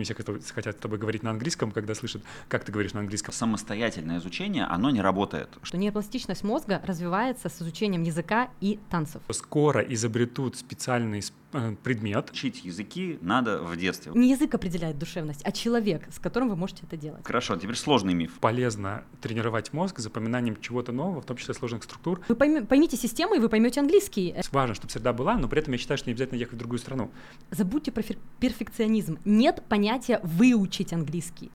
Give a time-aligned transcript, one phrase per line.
[0.00, 3.32] не все хотят с тобой говорить на английском, когда слышат, как ты говоришь на английском.
[3.32, 5.48] Самостоятельное изучение, оно не работает.
[5.62, 9.22] Что нейропластичность мозга развивается с изучением языка и танцев.
[9.30, 11.49] Скоро изобретут специальный Э,
[11.82, 12.30] предмет.
[12.30, 14.12] Учить языки надо в детстве.
[14.14, 17.22] Не язык определяет душевность, а человек, с которым вы можете это делать.
[17.24, 18.38] Хорошо, теперь сложный миф.
[18.40, 22.20] Полезно тренировать мозг запоминанием чего-то нового, в том числе сложных структур.
[22.28, 24.34] Вы поймите систему, и вы поймете английский.
[24.52, 26.78] Важно, чтобы среда была, но при этом я считаю, что не обязательно ехать в другую
[26.78, 27.10] страну.
[27.50, 28.02] Забудьте про
[28.40, 29.18] перфекционизм.
[29.24, 31.50] Нет понятия выучить английский.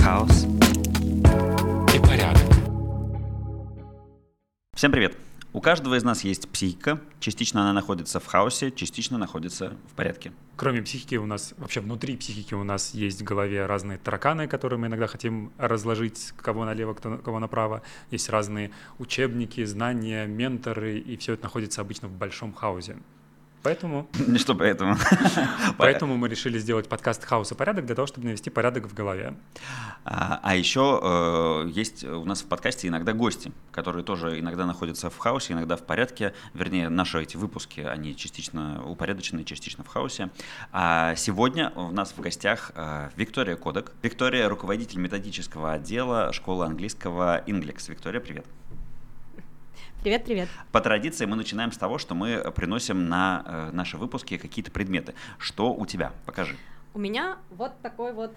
[0.00, 0.46] Хаос
[4.80, 5.14] Всем привет!
[5.52, 7.02] У каждого из нас есть психика.
[7.18, 10.32] Частично она находится в хаосе, частично находится в порядке.
[10.56, 14.78] Кроме психики у нас, вообще внутри психики у нас есть в голове разные тараканы, которые
[14.78, 17.82] мы иногда хотим разложить, кого налево, кто, кого направо.
[18.10, 22.96] Есть разные учебники, знания, менторы, и все это находится обычно в большом хаосе.
[23.62, 24.08] Поэтому...
[24.26, 24.96] Не что поэтому.
[25.78, 29.34] Поэтому мы решили сделать подкаст «Хаос и порядок» для того, чтобы навести порядок в голове.
[30.04, 35.10] А, а еще э, есть у нас в подкасте иногда гости, которые тоже иногда находятся
[35.10, 36.32] в хаосе, иногда в порядке.
[36.54, 40.30] Вернее, наши эти выпуски, они частично упорядочены, частично в хаосе.
[40.72, 43.92] А сегодня у нас в гостях э, Виктория Кодек.
[44.02, 47.90] Виктория– руководитель методического отдела школы английского Inglex.
[47.90, 48.46] Виктория, привет.
[50.02, 50.48] Привет, привет.
[50.72, 55.12] По традиции мы начинаем с того, что мы приносим на э, наши выпуски какие-то предметы.
[55.36, 56.14] Что у тебя?
[56.24, 56.56] Покажи.
[56.94, 58.32] У меня вот такой вот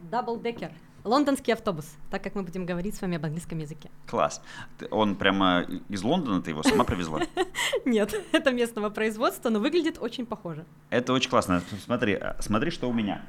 [0.00, 0.72] double-decker.
[1.04, 3.90] Лондонский автобус, так как мы будем говорить с вами об английском языке.
[4.08, 4.42] Класс.
[4.90, 7.20] Он прямо из Лондона ты его сама привезла?
[7.84, 10.64] Нет, это местного производства, но выглядит очень похоже.
[10.90, 11.62] Это очень классно.
[11.84, 13.24] Смотри, а, смотри, что у меня.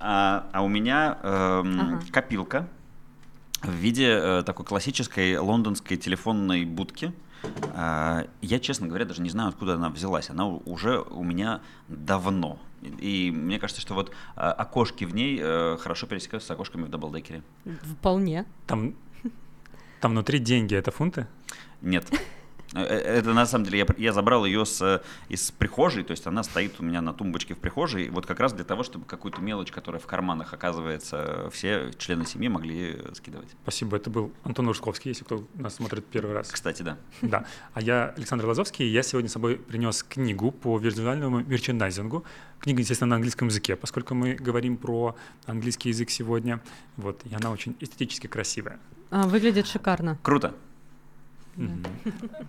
[0.00, 2.02] А, а у меня эм, ага.
[2.10, 2.68] копилка
[3.62, 7.12] в виде э, такой классической лондонской телефонной будки.
[7.74, 10.30] Э, я, честно говоря, даже не знаю, откуда она взялась.
[10.30, 12.58] Она уже у меня давно.
[12.98, 16.88] И мне кажется, что вот э, окошки в ней э, хорошо пересекаются с окошками в
[16.88, 17.42] double-decker е.
[17.98, 18.44] Вполне.
[18.66, 18.94] Там,
[20.00, 21.26] там внутри деньги, это фунты?
[21.80, 22.06] Нет.
[22.74, 26.26] Э, э, это на самом деле, я, я забрал ее с, из прихожей, то есть
[26.26, 29.40] она стоит у меня на тумбочке в прихожей, вот как раз для того, чтобы какую-то
[29.40, 33.48] мелочь, которая в карманах оказывается, все члены семьи могли скидывать.
[33.62, 36.50] Спасибо, это был Антон Урсковский, если кто нас смотрит первый раз.
[36.50, 36.96] Кстати, да.
[37.20, 37.44] Да,
[37.74, 42.24] а я Александр Лазовский, я сегодня с собой принес книгу по визуальному мерчендайзингу.
[42.58, 45.16] Книга, естественно, на английском языке, поскольку мы говорим про
[45.46, 46.60] английский язык сегодня,
[46.96, 48.78] вот, и она очень эстетически красивая.
[49.10, 50.18] А, выглядит шикарно.
[50.22, 50.54] Круто.
[51.56, 52.46] Mm-hmm.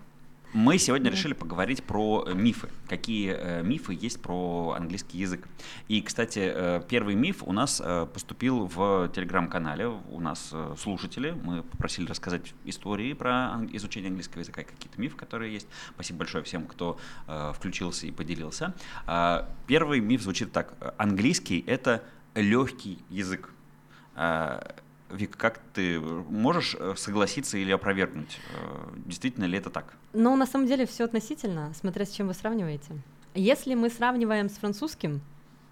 [0.54, 2.68] Мы сегодня решили поговорить про э, мифы.
[2.88, 5.48] Какие э, мифы есть про английский язык.
[5.88, 7.82] И, кстати, э, первый миф у нас
[8.12, 9.88] поступил в телеграм-канале.
[9.88, 11.32] У нас слушатели.
[11.32, 15.66] Мы попросили рассказать истории про изучение английского языка и какие-то мифы, которые есть.
[15.92, 18.74] Спасибо большое всем, кто включился и поделился.
[19.08, 20.74] Э, первый миф звучит так.
[20.98, 22.04] Английский— это
[22.36, 23.50] легкий язык.
[25.14, 28.38] Э, Вик, как ты можешь э, согласиться или опровергнуть?
[28.54, 29.94] Э, действительно ли это так?
[30.12, 32.94] Ну, на самом деле все относительно, смотря с чем вы сравниваете.
[33.34, 35.20] Если мы сравниваем с французским,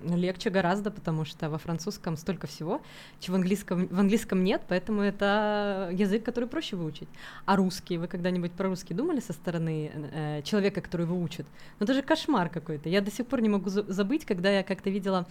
[0.05, 2.83] легче гораздо, потому что во французском столько всего,
[3.21, 7.09] чего в английском, в английском нет, поэтому это язык, который проще выучить.
[7.45, 11.47] А русский, вы когда-нибудь про русский думали со стороны э, человека, который его учит?
[11.79, 12.89] Ну это же кошмар какой-то.
[12.89, 15.27] Я до сих пор не могу забыть, когда я как-то видела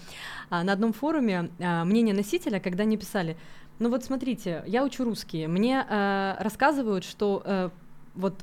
[0.50, 3.36] а, на одном форуме а, мнение носителя, когда они писали,
[3.82, 5.48] ну вот смотрите, я учу русский.
[5.48, 7.70] Мне э, рассказывают, что э,
[8.14, 8.36] вот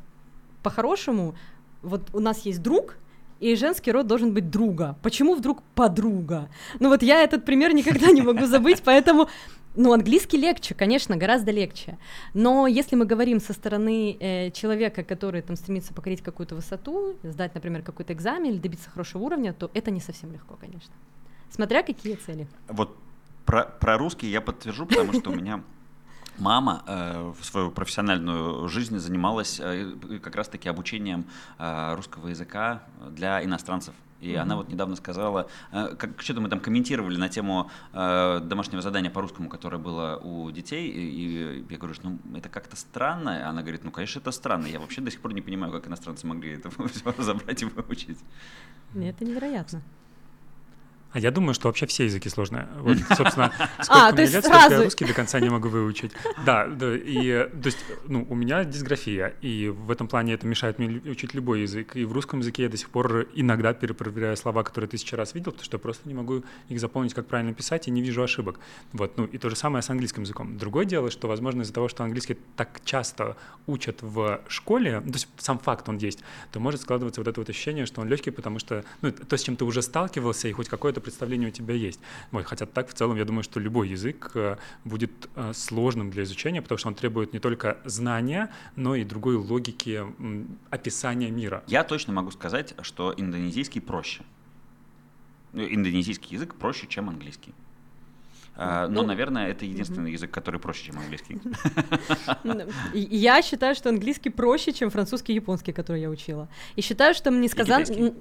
[0.65, 1.37] по-хорошему,
[1.81, 2.97] вот у нас есть друг,
[3.39, 4.97] и женский род должен быть друга.
[5.01, 6.49] Почему вдруг подруга?
[6.81, 9.29] Ну вот я этот пример никогда не могу забыть, поэтому
[9.77, 11.99] ну, английский легче, конечно, гораздо легче.
[12.35, 17.55] Но если мы говорим со стороны э, человека, который там стремится покорить какую-то высоту, сдать,
[17.55, 20.93] например, какой-то экзамен или добиться хорошего уровня, то это не совсем легко, конечно.
[21.49, 22.49] Смотря какие цели.
[22.67, 22.97] Вот
[23.49, 25.63] про, про русский я подтвержу, потому что у меня
[26.39, 29.91] мама э, в свою профессиональную жизнь занималась э,
[30.23, 31.25] как раз-таки обучением
[31.59, 33.95] э, русского языка для иностранцев.
[34.21, 34.37] И mm-hmm.
[34.37, 39.11] она вот недавно сказала, э, как, что-то мы там комментировали на тему э, домашнего задания
[39.11, 43.49] по русскому, которое было у детей, и, и я говорю, что ну, это как-то странно.
[43.49, 44.67] Она говорит, ну, конечно, это странно.
[44.67, 48.19] Я вообще до сих пор не понимаю, как иностранцы могли это все забрать и выучить.
[48.95, 49.81] Это невероятно.
[51.13, 52.69] А я думаю, что вообще все языки сложные.
[52.81, 53.51] Вот, собственно,
[53.83, 56.13] сколько а, мне лет, столько я русский до конца не могу выучить.
[56.45, 60.79] Да, да, и, то есть, ну, у меня дисграфия, и в этом плане это мешает
[60.79, 61.97] мне учить любой язык.
[61.97, 65.53] И в русском языке я до сих пор иногда перепроверяю слова, которые тысячу раз видел,
[65.53, 68.61] потому что я просто не могу их запомнить, как правильно писать, и не вижу ошибок.
[68.93, 70.59] Вот, ну, и то же самое с английским языком.
[70.59, 75.17] Другое дело, что, возможно, из-за того, что английский так часто учат в школе, ну, то
[75.17, 76.21] есть сам факт он есть,
[76.53, 79.43] то может складываться вот это вот ощущение, что он легкий, потому что, ну, то, с
[79.43, 82.01] чем ты уже сталкивался, и хоть какое-то представление у тебя есть.
[82.31, 86.23] Вот, хотя так в целом я думаю, что любой язык э, будет э, сложным для
[86.23, 90.03] изучения, потому что он требует не только знания, но и другой логики
[90.71, 91.63] описания мира.
[91.67, 94.23] Я точно могу сказать, что индонезийский проще.
[95.53, 97.55] Ну, индонезийский язык проще, чем английский.
[98.59, 101.41] Uh, но, ну, наверное, это единственный язык, который проще, чем английский.
[102.93, 106.49] Я считаю, что английский проще, чем французский и японский, который я учила.
[106.75, 108.15] И считаю, что мне сказали...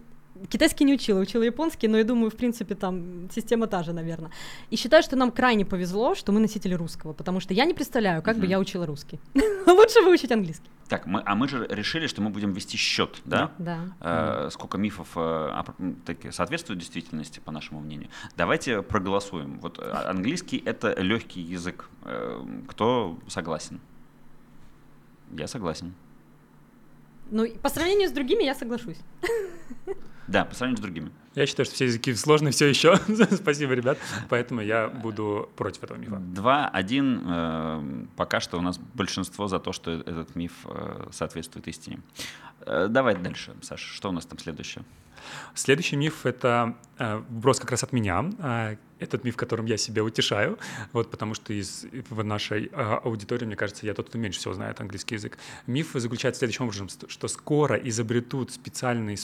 [0.50, 4.32] Китайский не учила, учила японский, но я думаю, в принципе, там система та же, наверное.
[4.70, 8.22] И считаю, что нам крайне повезло, что мы носители русского, потому что я не представляю,
[8.22, 9.20] как бы я учила русский.
[9.66, 10.70] Лучше выучить английский.
[10.88, 13.52] Так, мы, а мы же решили, что мы будем вести счет, да?
[13.58, 13.80] Да.
[14.00, 15.64] Э, сколько мифов э,
[16.06, 18.10] таки, соответствует действительности, по нашему мнению.
[18.38, 19.60] Давайте проголосуем.
[19.60, 21.90] Вот э, английский это легкий язык.
[22.04, 23.82] Э, кто согласен?
[25.32, 25.94] Я согласен.
[27.30, 29.00] Ну, по сравнению с другими я соглашусь.
[30.28, 31.12] Да, по сравнению с другими.
[31.36, 32.98] Я считаю, что все языки сложные все еще.
[33.32, 33.98] Спасибо, ребят.
[34.28, 36.18] Поэтому я буду против этого мифа.
[36.18, 37.22] Два, один.
[37.26, 42.02] Э, пока что у нас большинство за то, что этот миф э, соответствует истине.
[42.62, 43.88] Э, давай дальше, Саша.
[43.88, 44.84] Что у нас там следующее?
[45.54, 48.30] Следующий миф— это э, вброс как раз от меня.
[48.40, 50.58] Э, этот миф, которым я себя утешаю,
[50.92, 54.54] вот потому что из в нашей э, аудитории, мне кажется, я тот, кто меньше всего
[54.54, 55.38] знает английский язык.
[55.68, 59.18] Миф заключается в следующем образом, что скоро изобретут специальный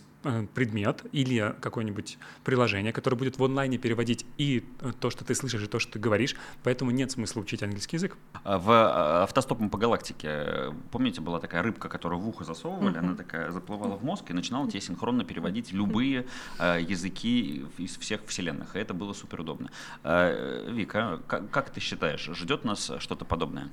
[0.54, 4.64] предмет или какое-нибудь приложение, которое будет в онлайне переводить и
[5.00, 8.16] то, что ты слышишь, и то, что ты говоришь, поэтому нет смысла учить английский язык.
[8.44, 13.00] А в автостопом по галактике, помните, была такая рыбка, которую в ухо засовывали, mm-hmm.
[13.00, 16.28] она такая заплывала в мозг и начинала тебе синхронно переводить любые
[16.60, 19.70] э, языки из всех вселенных, и это было супер удобно.
[20.04, 23.70] Э, Вика, как, как ты считаешь, ждет нас что-то подобное?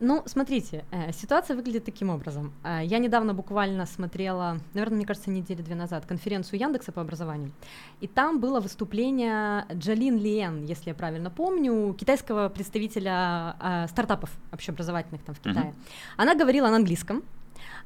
[0.00, 2.52] Ну, смотрите, э, ситуация выглядит таким образом.
[2.64, 7.52] Э, я недавно буквально смотрела, наверное, мне кажется, недели две назад, конференцию Яндекса по образованию,
[8.00, 15.22] и там было выступление Джалин Лиен, если я правильно помню, китайского представителя э, стартапов общеобразовательных
[15.22, 15.66] там в Китае.
[15.66, 15.94] Uh-huh.
[16.16, 17.22] Она говорила на английском,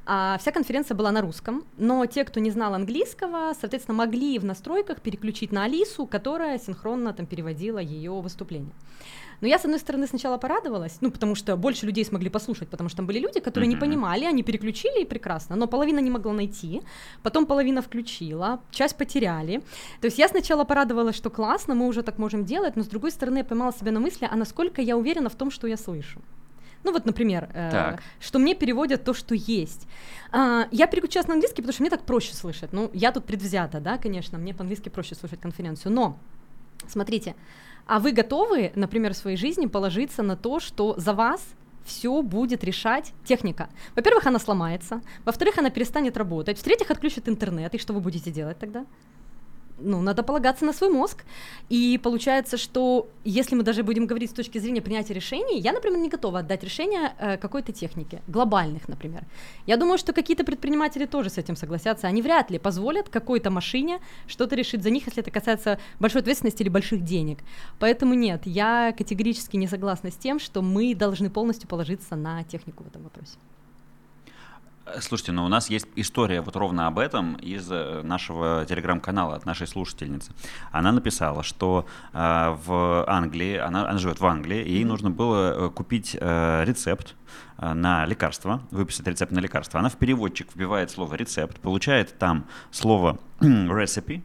[0.05, 4.45] а вся конференция была на русском, но те, кто не знал английского, соответственно, могли в
[4.45, 8.73] настройках переключить на Алису, которая синхронно там переводила ее выступление.
[9.41, 12.89] Но я, с одной стороны, сначала порадовалась, ну, потому что больше людей смогли послушать, потому
[12.89, 13.73] что там были люди, которые mm-hmm.
[13.73, 16.81] не понимали, они переключили, и прекрасно, но половина не могла найти,
[17.23, 19.61] потом половина включила, часть потеряли.
[20.01, 23.11] То есть я сначала порадовалась, что классно, мы уже так можем делать, но с другой
[23.11, 26.19] стороны, я поймала себя на мысли, а насколько я уверена в том, что я слышу.
[26.83, 29.87] Ну вот, например, э, что мне переводят то, что есть.
[30.31, 32.71] А, я переключилась на английский, потому что мне так проще слышать.
[32.73, 35.91] Ну, я тут предвзята, да, конечно, мне по-английски проще слушать конференцию.
[35.91, 36.17] Но,
[36.87, 37.35] смотрите,
[37.85, 41.41] а вы готовы, например, в своей жизни положиться на то, что за вас
[41.83, 43.67] все будет решать техника.
[43.95, 48.59] Во-первых, она сломается, во-вторых, она перестанет работать, в-третьих, отключит интернет, и что вы будете делать
[48.59, 48.85] тогда?
[49.81, 51.25] Ну, надо полагаться на свой мозг.
[51.69, 55.99] И получается, что если мы даже будем говорить с точки зрения принятия решений, я, например,
[55.99, 59.23] не готова отдать решение э, какой-то технике, глобальных, например.
[59.65, 62.07] Я думаю, что какие-то предприниматели тоже с этим согласятся.
[62.07, 66.63] Они вряд ли позволят какой-то машине что-то решить за них, если это касается большой ответственности
[66.63, 67.39] или больших денег.
[67.79, 72.83] Поэтому нет, я категорически не согласна с тем, что мы должны полностью положиться на технику
[72.83, 73.37] в этом вопросе.
[74.99, 79.45] Слушайте, ну у нас есть история вот ровно об этом из э, нашего телеграм-канала от
[79.45, 80.31] нашей слушательницы.
[80.71, 85.67] Она написала, что э, в Англии, она, она живет в Англии, и ей нужно было
[85.67, 87.15] э, купить э, рецепт
[87.57, 89.79] э, на лекарство, выписать рецепт на лекарство.
[89.79, 94.23] Она в переводчик вбивает слово рецепт, получает там слово recipe,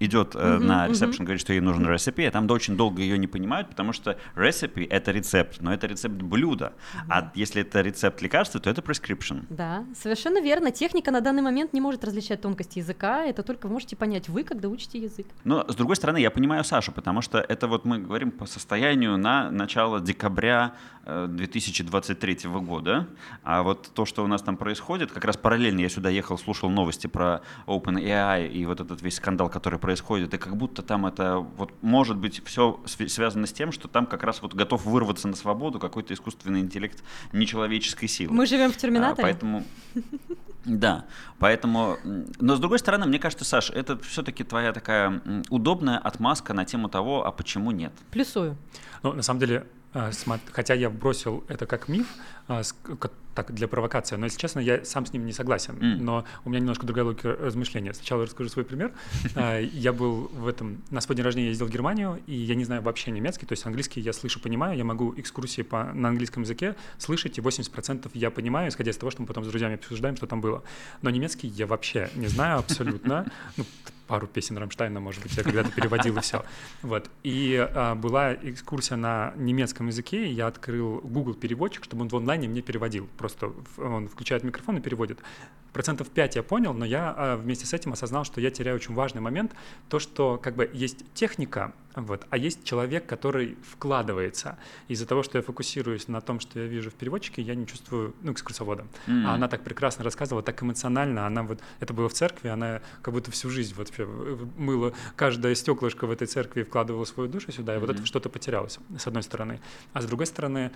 [0.00, 3.26] идет э, на ресепшн, говорит, что ей нужен recipe, а там очень долго ее не
[3.26, 6.72] понимают, потому что recipe— это рецепт, но это рецепт блюда.
[7.08, 9.44] А если это рецепт лекарства, то это prescription.
[9.48, 10.70] Да, совершенно верно.
[10.70, 14.44] Техника на данный момент не может различать тонкости языка, это только вы можете понять вы,
[14.44, 15.26] когда учите язык.
[15.44, 19.16] Но, с другой стороны, я понимаю Сашу, потому что это вот мы говорим по состоянию
[19.16, 20.74] на начало декабря
[21.06, 23.08] 2023 э, года,
[23.42, 26.70] а вот то, что у нас там происходит, как раз параллельно я сюда ехал, слушал
[26.70, 31.38] новости про OpenAI и вот этот весь скандал, который происходит, и как будто там это
[31.38, 35.36] вот может быть все связано с тем, что там как раз вот готов вырваться на
[35.36, 37.02] свободу какой-то искусственный интеллект
[37.32, 38.34] нечеловеческой силы.
[38.34, 39.28] Мы живем в Терминаторе.
[39.28, 39.64] А, поэтому
[40.64, 41.06] Да,
[41.38, 41.98] поэтому,
[42.38, 46.88] но с другой стороны, мне кажется, Саш, это все-таки твоя такая удобная отмазка на тему
[46.88, 47.92] того, а почему нет.
[48.10, 48.56] Плюсую.
[49.02, 50.10] Ну, на самом деле, а,
[50.52, 52.06] хотя я бросил это как миф,
[52.46, 52.62] а,
[53.34, 55.74] так для провокации, но, если честно, я сам с ним не согласен.
[55.74, 55.96] Mm.
[56.00, 57.92] Но у меня немножко другая логика размышления.
[57.94, 58.92] Сначала я расскажу свой пример.
[59.34, 60.82] А, я был в этом...
[60.90, 63.64] На свой день рождения ездил в Германию, и я не знаю вообще немецкий, то есть
[63.64, 68.30] английский я слышу, понимаю, я могу экскурсии по, на английском языке слышать, и 80% я
[68.30, 70.62] понимаю, исходя из того, что мы потом с друзьями обсуждаем, что там было.
[71.00, 73.26] Но немецкий я вообще не знаю абсолютно.
[73.56, 73.64] Ну,
[74.12, 76.44] пару песен Рамштайна, может быть, я когда-то переводил и все.
[76.82, 77.10] Вот.
[77.22, 82.16] И а, была экскурсия на немецком языке, и я открыл Google переводчик, чтобы он в
[82.16, 83.08] онлайне мне переводил.
[83.22, 85.20] Просто он включает микрофон и переводит.
[85.72, 88.94] Процентов 5 я понял, но я а, вместе с этим осознал, что я теряю очень
[88.94, 89.52] важный момент,
[89.88, 94.58] то, что как бы есть техника, вот, а есть человек, который вкладывается.
[94.88, 98.14] Из-за того, что я фокусируюсь на том, что я вижу в переводчике, я не чувствую,
[98.22, 98.86] ну, экскурсовода.
[99.06, 99.24] Mm-hmm.
[99.26, 103.14] А она так прекрасно рассказывала, так эмоционально, она вот, это было в церкви, она как
[103.14, 103.90] будто всю жизнь вот
[104.56, 107.80] мыла каждое стеклышко в этой церкви, вкладывала свою душу сюда, и mm-hmm.
[107.80, 109.60] вот это что-то потерялось, с одной стороны.
[109.92, 110.70] А с другой стороны,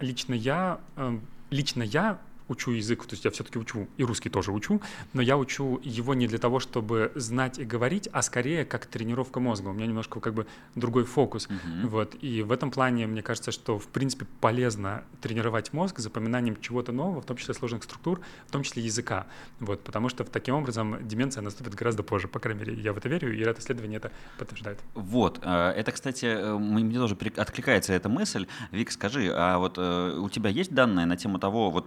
[0.00, 0.80] лично я,
[1.50, 4.80] лично я учу язык, то есть я все-таки учу, и русский тоже учу,
[5.12, 9.40] но я учу его не для того, чтобы знать и говорить, а скорее как тренировка
[9.40, 9.68] мозга.
[9.68, 11.48] У меня немножко как бы другой фокус.
[11.48, 11.86] Uh-huh.
[11.88, 12.16] Вот.
[12.20, 17.20] И в этом плане мне кажется, что в принципе полезно тренировать мозг запоминанием чего-то нового,
[17.20, 19.26] в том числе сложных структур, в том числе языка.
[19.60, 19.82] Вот.
[19.84, 23.34] Потому что таким образом деменция наступит гораздо позже, по крайней мере, я в это верю,
[23.34, 24.78] и ряд исследований это подтверждает.
[24.94, 25.40] Вот.
[25.42, 28.46] Э, это, кстати, э, мне тоже откликается эта мысль.
[28.72, 31.86] Вик, скажи, а вот э, у тебя есть данные на тему того, вот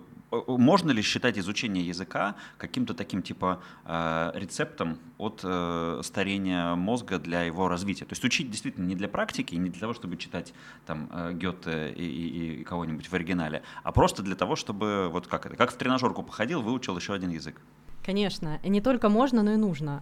[0.58, 7.44] можно ли считать изучение языка каким-то таким типа э, рецептом от э, старения мозга для
[7.44, 8.06] его развития?
[8.06, 10.54] То есть учить действительно не для практики, не для того, чтобы читать
[10.86, 15.28] там э, Гёте и, и, и кого-нибудь в оригинале, а просто для того, чтобы вот
[15.28, 17.62] как это, как в тренажерку походил, выучил еще один язык.
[18.06, 20.02] Конечно, и не только можно, но и нужно.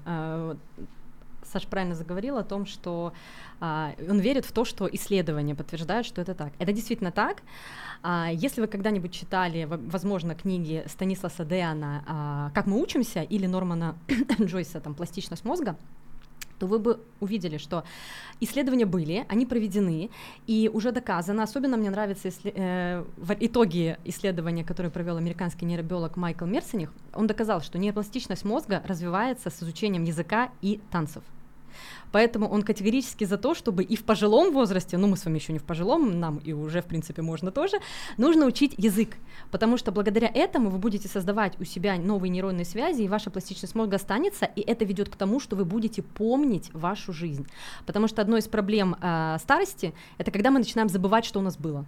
[1.51, 3.13] Саша правильно заговорил о том, что
[3.59, 6.53] а, он верит в то, что исследования подтверждают, что это так.
[6.59, 7.41] Это действительно так.
[8.01, 13.97] А, если вы когда-нибудь читали, возможно, книги Станисласа Деана а, «Как мы учимся» или Нормана
[14.41, 15.75] Джойса там «Пластичность мозга»,
[16.59, 17.83] то вы бы увидели, что
[18.41, 20.09] исследования были, они проведены,
[20.45, 22.53] и уже доказано, особенно мне нравятся исслед...
[22.55, 23.05] э,
[23.39, 29.63] итоги исследования, которые провел американский нейробиолог Майкл Мерсених, он доказал, что нейропластичность мозга развивается с
[29.63, 31.23] изучением языка и танцев.
[32.11, 35.53] Поэтому он категорически за то, чтобы и в пожилом возрасте, ну мы с вами еще
[35.53, 37.77] не в пожилом, нам и уже в принципе можно тоже,
[38.17, 39.17] нужно учить язык,
[39.51, 43.75] потому что благодаря этому вы будете создавать у себя новые нейронные связи, и ваша пластичность
[43.75, 47.47] мозга останется, и это ведет к тому, что вы будете помнить вашу жизнь.
[47.85, 51.57] Потому что одной из проблем э, старости это когда мы начинаем забывать, что у нас
[51.57, 51.85] было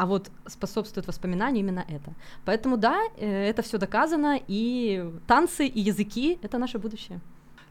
[0.00, 2.14] а вот способствует воспоминанию именно это.
[2.46, 7.20] Поэтому да, э, это все доказано, и танцы, и языки— это наше будущее.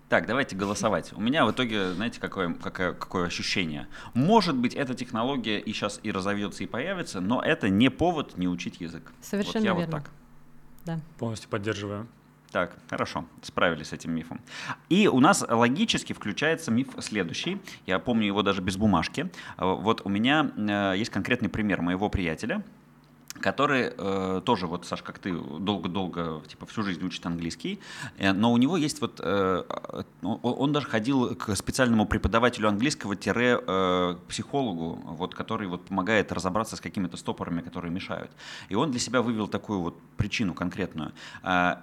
[0.10, 1.14] Так, давайте голосовать.
[1.14, 3.88] У меня в итоге, знаете, какое, какое, какое ощущение?
[4.16, 8.48] Может быть, эта технология и сейчас и разовьется, и появится, но это не повод не
[8.48, 9.12] учить язык.
[9.22, 9.98] Совершенно вот я верно.
[9.98, 10.12] Вот так.
[10.86, 11.00] Да.
[11.20, 12.08] Полностью поддерживаю.
[12.52, 14.42] Так, хорошо, справились с этим мифом.
[14.90, 17.62] И у нас логически включается миф следующий.
[17.86, 19.30] Я помню его даже без бумажки.
[19.58, 22.64] Вот у меня э, есть конкретный пример моего приятеля,
[23.34, 27.80] который э, тоже, вот, Саш, как ты, долго-долго, типа, всю жизнь учит английский,
[28.18, 29.64] э, но у него есть вот, э,
[30.22, 36.82] он, он даже ходил к специальному преподавателю английского-психологу, э, вот, который вот помогает разобраться с
[36.82, 38.32] какими-то стопорами, которые мешают.
[38.70, 41.14] И он для себя вывел такую вот причину конкретную.
[41.44, 41.76] Э,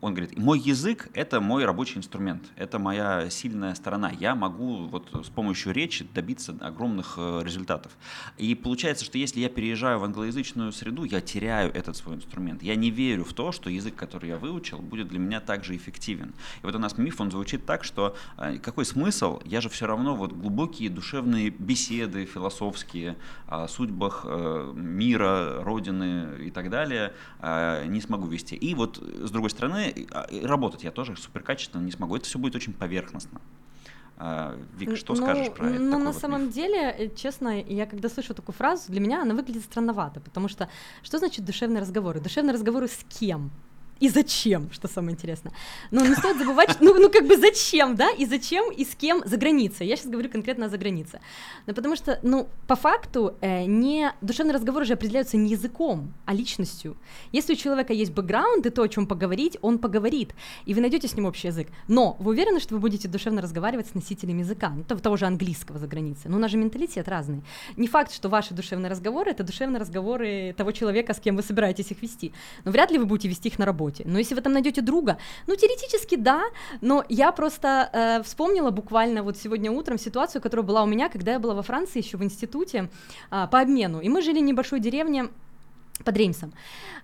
[0.00, 4.10] он говорит, мой язык— это мой рабочий инструмент, это моя сильная сторона.
[4.10, 7.92] Я могу вот с помощью речи добиться огромных э, результатов.
[8.38, 12.62] И получается, что если я переезжаю в англоязычную среду, я теряю этот свой инструмент.
[12.62, 16.34] Я не верю в то, что язык, который я выучил, будет для меня также эффективен.
[16.62, 19.40] И вот у нас миф, он звучит так, что э, какой смысл?
[19.44, 23.16] Я же все равно вот глубокие душевные беседы философские
[23.46, 28.54] о судьбах э, мира, Родины и так далее э, не смогу вести.
[28.56, 30.06] И вот с другой стороны,
[30.42, 32.16] работать я тоже суперкачественно не смогу.
[32.16, 33.40] Это все будет очень поверхностно.
[34.18, 35.78] А, Вик, что ну, скажешь про это?
[35.78, 36.54] Ну, на вот самом миф?
[36.54, 40.68] деле, э, честно, я когда слышу такую фразу, для меня она выглядит странновато, потому что
[41.02, 42.20] что значит душевные разговоры?
[42.20, 43.50] Душевные разговоры с кем?
[44.00, 45.52] И зачем, что самое интересное.
[45.90, 49.22] Но не стоит забывать, ну, ну как бы зачем, да, и зачем, и с кем
[49.24, 49.86] за границей.
[49.86, 51.20] Я сейчас говорю конкретно за границей.
[51.66, 56.34] Но потому что, ну, по факту, э, не душевные разговоры же определяются не языком, а
[56.34, 56.96] личностью.
[57.32, 60.34] Если у человека есть бэкграунд и то, о чем поговорить, он поговорит,
[60.66, 61.68] и вы найдете с ним общий язык.
[61.88, 65.78] Но вы уверены, что вы будете душевно разговаривать с носителем языка, ну, того же английского
[65.78, 66.30] за границей?
[66.30, 67.42] Ну, у нас же менталитет разный.
[67.76, 71.90] Не факт, что ваши душевные разговоры— это душевные разговоры того человека, с кем вы собираетесь
[71.90, 72.32] их вести.
[72.64, 74.04] Но вряд ли вы будете вести их на работе работе.
[74.06, 75.16] Но если вы там найдете друга,
[75.46, 76.42] ну, теоретически да,
[76.80, 81.32] но я просто э, вспомнила буквально вот сегодня утром ситуацию, которая была у меня, когда
[81.32, 82.88] я была во Франции еще в институте
[83.30, 85.28] э, по обмену, и мы жили в небольшой деревне,
[86.04, 86.52] под Реймсом.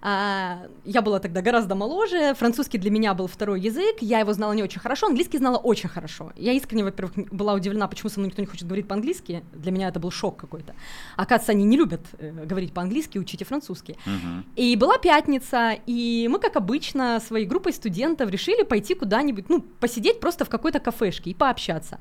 [0.00, 4.52] А, я была тогда гораздо моложе, французский для меня был второй язык, я его знала
[4.52, 6.32] не очень хорошо, английский знала очень хорошо.
[6.36, 9.88] Я искренне, во-первых, была удивлена, почему со мной никто не хочет говорить по-английски, для меня
[9.88, 10.74] это был шок какой-то.
[11.16, 13.96] Оказывается, они не любят э, говорить по-английски, учите французский.
[14.06, 14.44] Uh-huh.
[14.56, 20.20] И была пятница, и мы, как обычно, своей группой студентов решили пойти куда-нибудь, ну, посидеть
[20.20, 22.00] просто в какой-то кафешке и пообщаться.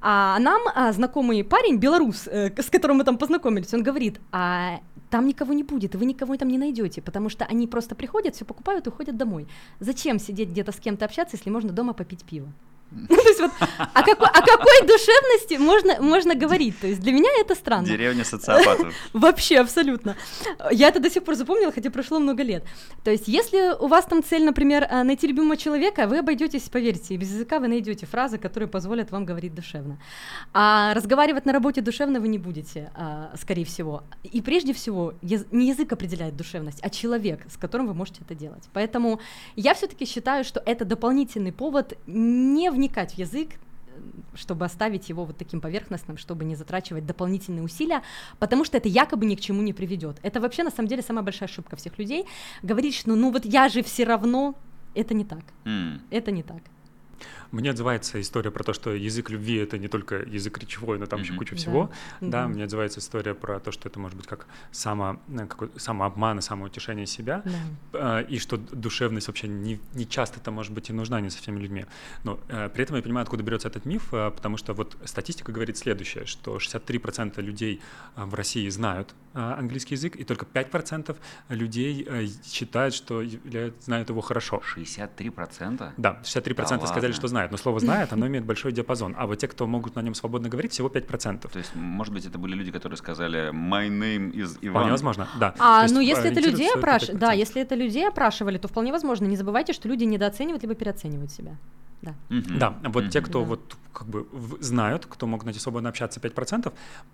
[0.00, 4.80] А нам а, знакомый парень, белорус, э, с которым мы там познакомились, он говорит, а
[5.10, 8.44] там никого не будет, вы никого там не найдете, потому что они просто приходят, все
[8.44, 9.46] покупают и уходят домой.
[9.80, 12.52] Зачем сидеть где-то с кем-то общаться, если можно дома попить пиво?
[13.08, 13.50] Ну, то есть вот
[13.94, 16.78] о какой, о какой душевности можно, можно говорить?
[16.80, 17.86] То есть для меня это странно.
[17.86, 18.94] Деревня социопатов.
[19.12, 20.16] Вообще, абсолютно.
[20.70, 22.64] Я это до сих пор запомнила, хотя прошло много лет.
[23.04, 27.14] То есть если у вас там цель, например, э, найти любимого человека, вы обойдетесь, поверьте,
[27.14, 29.98] и без языка вы найдете фразы, которые позволят вам говорить душевно.
[30.52, 34.02] А разговаривать на работе душевно вы не будете, а, скорее всего.
[34.22, 38.64] И прежде всего, не язык определяет душевность, а человек, с которым вы можете это делать.
[38.72, 39.20] Поэтому
[39.56, 43.50] я все-таки считаю, что это дополнительный повод не вникать в язык,
[44.34, 48.02] чтобы оставить его вот таким поверхностным, чтобы не затрачивать дополнительные усилия,
[48.38, 50.18] потому что это якобы ни к чему не приведет.
[50.22, 52.26] Это вообще на самом деле самая большая ошибка всех людей.
[52.62, 54.54] Говорить, что ну вот я же все равно,
[54.94, 55.42] это не так.
[55.64, 56.00] Mm.
[56.10, 56.62] Это не так.
[57.56, 61.20] Мне отзывается история про то, что язык любви— это не только язык речевой, но там
[61.20, 61.22] mm-hmm.
[61.22, 61.90] еще куча всего.
[62.20, 62.42] Да.
[62.42, 66.38] да, мне отзывается история про то, что это может быть как само, э, какой, самообман
[66.38, 67.42] и самоутешение себя,
[67.92, 68.20] да.
[68.20, 71.38] э, и что душевность вообще не, не часто это может быть и нужна не со
[71.38, 71.86] всеми людьми.
[72.24, 75.78] Но э, при этом я понимаю, откуда берется этот миф, потому что вот статистика говорит
[75.78, 77.80] следующее, что 63% людей
[78.16, 81.16] в России знают английский язык, и только 5%
[81.48, 82.06] людей
[82.44, 83.22] считают, что
[83.80, 84.62] знают его хорошо.
[84.76, 85.92] 63%?
[85.96, 89.14] Да, 63% да сказали, что знают, но слово «знает», оно имеет большой диапазон.
[89.18, 91.50] А вот те, кто могут на нем свободно говорить, всего 5%.
[91.50, 94.74] То есть, может быть, это были люди, которые сказали «my name is Иван».
[94.74, 95.54] Вполне возможно, да.
[95.58, 99.26] А, есть, ну если это людей опрашивали, да, если это людей опрашивали, то вполне возможно.
[99.26, 101.56] Не забывайте, что люди недооценивают либо переоценивают себя.
[102.02, 102.14] Да.
[102.28, 102.58] Mm-hmm.
[102.58, 103.10] да, вот mm-hmm.
[103.10, 103.46] те, кто да.
[103.46, 104.26] вот как бы
[104.60, 106.70] знают, кто могут найти свободно общаться 5%,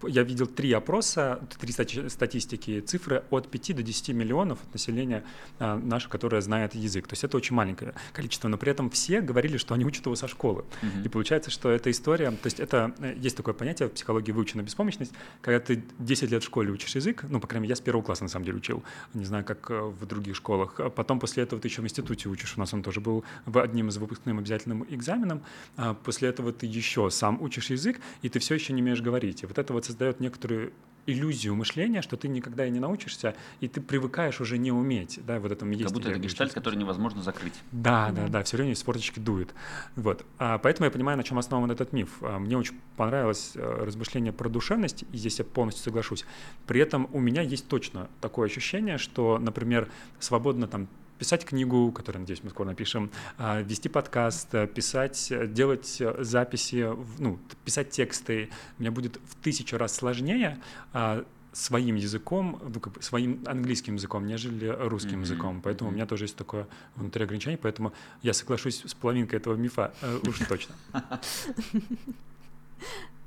[0.08, 5.22] я видел три опроса, три статистики, цифры от 5 до 10 миллионов от населения
[5.60, 7.06] а, нашего, которое знает язык.
[7.06, 10.16] То есть это очень маленькое количество, но при этом все говорили, что они учат его
[10.16, 10.64] со школы.
[10.82, 11.04] Mm-hmm.
[11.04, 14.62] И получается, что эта история, то есть это, э, есть такое понятие в психологии выучена
[14.62, 17.80] беспомощность, когда ты 10 лет в школе учишь язык, ну, по крайней мере, я с
[17.80, 18.82] первого класса на самом деле учил,
[19.14, 22.28] не знаю, как э, в других школах, а потом после этого ты еще в институте
[22.28, 24.40] учишь, у нас он тоже был в одним из выпускным
[24.72, 25.42] обязательным экзаменом,
[25.76, 29.42] а после этого ты еще сам учишь язык, и ты все еще не умеешь говорить.
[29.42, 30.72] И вот это вот создает некоторую
[31.04, 35.40] иллюзию мышления, что ты никогда и не научишься, и ты привыкаешь уже не уметь, да,
[35.40, 35.82] вот этом есть.
[35.82, 37.54] Как будто это гештальт, который невозможно закрыть.
[37.72, 39.52] Да, да, да, да все время из форточки дует.
[39.96, 40.24] Вот.
[40.38, 42.18] А поэтому я понимаю, на чем основан этот миф.
[42.20, 46.24] А, мне очень понравилось э, размышление про душевность, и здесь я полностью соглашусь.
[46.68, 50.86] При этом у меня есть точно такое ощущение, что, например, свободно там
[51.22, 53.08] писать книгу, которую, надеюсь, мы скоро напишем,
[53.38, 56.88] а, вести подкаст, э, писать, э, делать э, записи,
[57.20, 58.50] ну, писать тексты.
[58.78, 60.58] Мне будет в тысячу раз сложнее
[60.92, 65.20] а, своим языком, ну, как бы своим английским языком, нежели русским mm-hmm.
[65.20, 65.60] языком.
[65.62, 65.92] Поэтому mm-hmm.
[65.92, 69.94] у меня тоже есть такое внутри ограничение, поэтому я соглашусь с половинкой этого мифа
[70.26, 70.74] уж точно.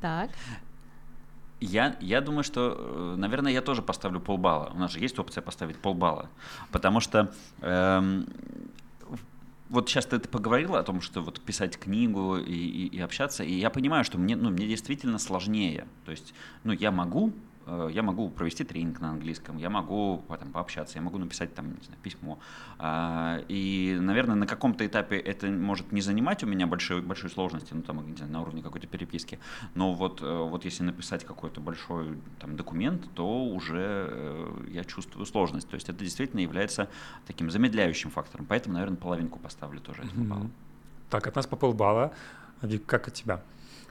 [0.02, 0.30] Так.
[1.62, 4.72] Я, я думаю, что, э, наверное, я тоже поставлю полбалла.
[4.74, 6.30] У нас же есть опция поставить полбалла.
[6.72, 8.28] Потому что эм,
[9.70, 13.44] вот сейчас ты, ты поговорила о том, что вот писать книгу и, и, и общаться,
[13.44, 15.88] и я понимаю, что мне, ну, мне действительно сложнее.
[16.06, 17.34] То есть, ну, я могу
[17.90, 21.84] я могу провести тренинг на английском, я могу там, пообщаться, я могу написать там, не
[21.84, 22.40] знаю, письмо.
[22.78, 27.74] А, и, наверное, на каком-то этапе это может не занимать у меня большой, большой сложности,
[27.74, 29.40] ну, там, не знаю, на уровне какой-то переписки.
[29.74, 35.26] Но вот, э, вот если написать какой-то большой там, документ, то уже э, я чувствую
[35.26, 35.70] сложность.
[35.70, 36.90] То есть это действительно является
[37.28, 38.46] таким замедляющим фактором.
[38.48, 40.52] Поэтому, наверное, половинку поставлю тоже этому баллу.
[41.10, 42.14] Так, от нас по полбалла.
[42.62, 43.42] Вик, как от тебя?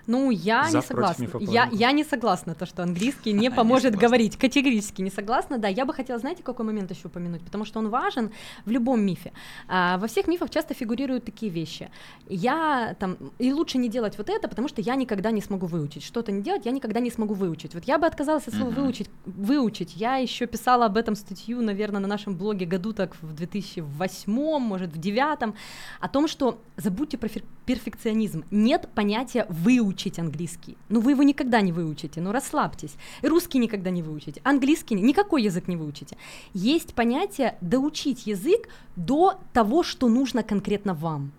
[0.06, 1.28] Ну, я За, не согласна.
[1.40, 4.36] Я, я не согласна, то, что английский не поможет говорить.
[4.36, 5.58] Категорически не согласна.
[5.58, 8.30] Да, я бы хотела, знаете, какой момент еще упомянуть, потому что он важен
[8.66, 9.32] в любом мифе.
[9.68, 11.90] А, во всех мифах часто фигурируют такие вещи.
[12.28, 16.02] Я там, и лучше не делать вот это, потому что я никогда не смогу выучить.
[16.02, 17.74] Что-то не делать, я никогда не смогу выучить.
[17.74, 18.82] Вот я бы отказалась от слова uh-huh.
[18.82, 19.10] выучить.
[19.24, 19.96] Выучить.
[19.96, 24.90] Я еще писала об этом статью, наверное, на нашем блоге году так в 2008, может,
[24.90, 25.54] в 2009,
[26.00, 27.28] о том, что забудьте про
[27.66, 28.44] перфекционизм.
[28.50, 30.76] Нет понятия выучить выучить английский.
[30.88, 32.96] Ну, вы его никогда не выучите, ну, расслабьтесь.
[33.22, 36.16] Русский никогда не выучите, английский, никакой язык не выучите.
[36.54, 41.30] Есть понятие доучить язык до того, что нужно конкретно вам.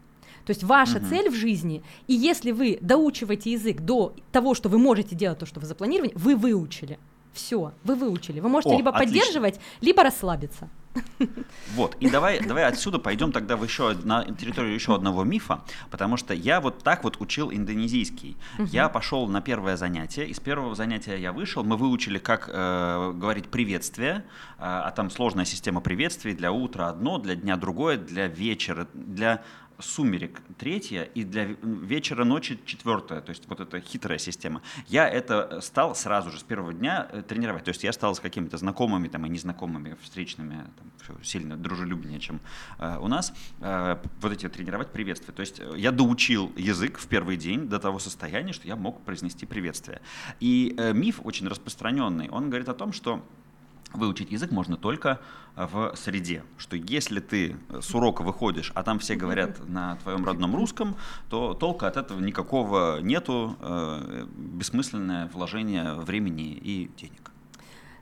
[0.46, 1.08] То есть ваша угу.
[1.08, 5.46] цель в жизни, и если вы доучиваете язык до того, что вы можете делать то,
[5.46, 6.98] что вы запланировали, вы выучили.
[7.34, 8.40] Все, вы выучили.
[8.40, 9.20] Вы можете О, либо отлично.
[9.20, 10.70] поддерживать, либо расслабиться.
[11.76, 16.16] Вот, и давай, давай отсюда пойдем тогда в еще на территорию еще одного мифа, потому
[16.18, 18.38] что я вот так вот учил индонезийский.
[18.60, 18.68] Угу.
[18.72, 23.50] Я пошел на первое занятие, из первого занятия я вышел, мы выучили, как э, говорить
[23.50, 24.22] приветствие, э,
[24.60, 29.42] а там сложная система приветствий для утра одно, для дня другое, для вечера, для
[29.80, 34.62] сумерек третья и для вечера ночи четвертая, то есть вот эта хитрая система.
[34.88, 38.20] Я это стал сразу же с первого дня э, тренировать, то есть я стал с
[38.20, 40.66] какими-то знакомыми там и незнакомыми встречными
[41.08, 42.40] там, сильно дружелюбнее, чем
[42.80, 45.34] э, у нас, э, вот эти тренировать приветствия.
[45.34, 49.46] То есть я доучил язык в первый день до того состояния, что я мог произнести
[49.46, 50.02] приветствие.
[50.40, 53.24] И э, миф очень распространенный, он говорит о том, что
[53.96, 55.20] выучить язык можно только
[55.56, 60.56] в среде, что если ты с урока выходишь, а там все говорят на твоем родном
[60.56, 60.96] русском,
[61.30, 67.32] то толка от этого никакого нету, э, бессмысленное вложение времени и денег.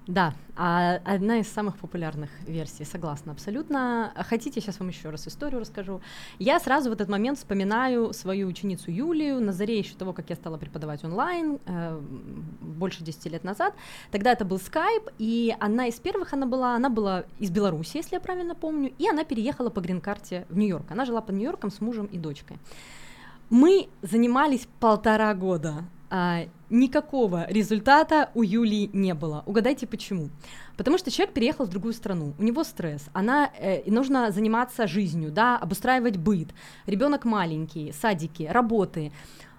[0.06, 4.12] Да, а одна из самых популярных версий, согласна, абсолютно.
[4.28, 6.02] Хотите, сейчас вам еще раз историю расскажу.
[6.40, 10.36] Я сразу в этот момент вспоминаю свою ученицу Юлию на заре еще того, как я
[10.36, 12.02] стала преподавать онлайн, э,
[12.60, 13.76] больше 10 лет назад.
[14.12, 18.16] Тогда это был скайп, и одна из первых она была, она была из Беларуси, если
[18.16, 20.92] я правильно помню, и она переехала по грин-карте в Нью-Йорк.
[20.92, 22.58] Она жила под Нью-Йорком с мужем и дочкой.
[23.50, 25.86] Мы занимались полтора года
[26.16, 29.42] а, никакого результата у Юлии не было.
[29.48, 30.30] Угадайте почему?
[30.78, 35.32] Потому что человек переехал в другую страну, у него стресс, она э, нужно заниматься жизнью,
[35.32, 36.50] да, обустраивать быт,
[36.86, 39.12] ребенок маленький, садики, работы.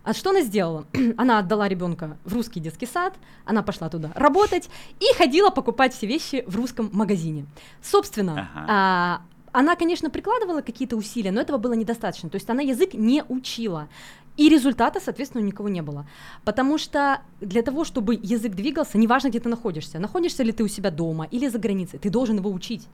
[0.05, 0.87] А что она сделала?
[1.17, 3.15] она отдала ребенка в русский детский сад,
[3.45, 7.47] она пошла туда работать и ходила покупать все вещи в русском магазине.
[7.83, 8.67] Собственно, ага.
[8.69, 9.23] а,
[9.55, 12.29] она, конечно, прикладывала какие-то усилия, но этого было недостаточно.
[12.29, 13.89] То есть она язык не учила.
[14.37, 16.07] И результата, соответственно, у никого не было.
[16.45, 20.69] Потому что для того, чтобы язык двигался, неважно, где ты находишься, находишься ли ты у
[20.69, 22.89] себя дома или за границей, ты должен его учить.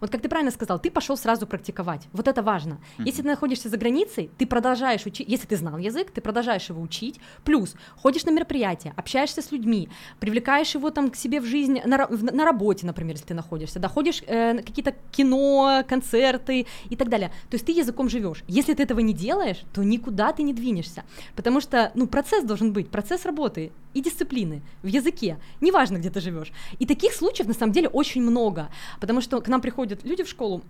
[0.00, 2.08] Вот как ты правильно сказал, ты пошел сразу практиковать.
[2.12, 2.74] Вот это важно.
[2.74, 3.04] Mm-hmm.
[3.04, 6.80] Если ты находишься за границей, ты продолжаешь учить, если ты знал язык, ты продолжаешь его
[6.80, 7.20] учить.
[7.44, 12.08] Плюс ходишь на мероприятия, общаешься с людьми, привлекаешь его там к себе в жизнь, на,
[12.08, 17.10] на работе, например, если ты находишься, да, ходишь э, на какие-то кино, концерты и так
[17.10, 17.28] далее.
[17.50, 18.44] То есть ты языком живешь.
[18.48, 21.04] Если ты этого не делаешь, то никуда ты не двинешься движешься.
[21.34, 26.20] Потому что, ну, процесс должен быть, процесс работы и дисциплины в языке, неважно, где ты
[26.20, 26.52] живешь.
[26.78, 28.68] И таких случаев, на самом деле, очень много,
[29.00, 30.62] потому что к нам приходят люди в школу,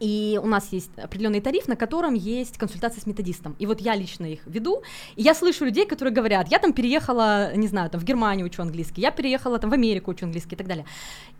[0.00, 3.56] и у нас есть определенный тариф, на котором есть консультация с методистом.
[3.58, 4.82] И вот я лично их веду,
[5.16, 8.62] и я слышу людей, которые говорят, я там переехала, не знаю, там в Германию учу
[8.62, 10.84] английский, я переехала там в Америку учу английский и так далее.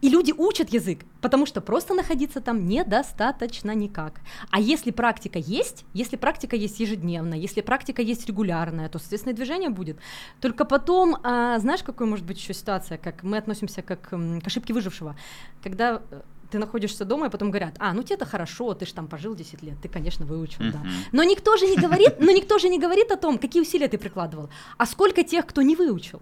[0.00, 4.20] И люди учат язык, потому что просто находиться там недостаточно никак.
[4.50, 9.70] А если практика есть, если практика есть ежедневная, если практика есть регулярная, то, соответственно, движение
[9.70, 9.98] будет.
[10.40, 14.72] Только потом, а, знаешь, какой может быть еще ситуация, как мы относимся как к ошибке
[14.74, 15.16] выжившего,
[15.62, 19.06] когда э, ты находишься дома, и потом говорят, а, ну тебе-то хорошо, ты же там
[19.08, 20.82] пожил 10 лет, ты, конечно, выучил, да.
[21.12, 23.98] Но никто же не говорит, но никто же не говорит о том, какие усилия ты
[23.98, 26.20] прикладывал, а сколько тех, кто не выучил,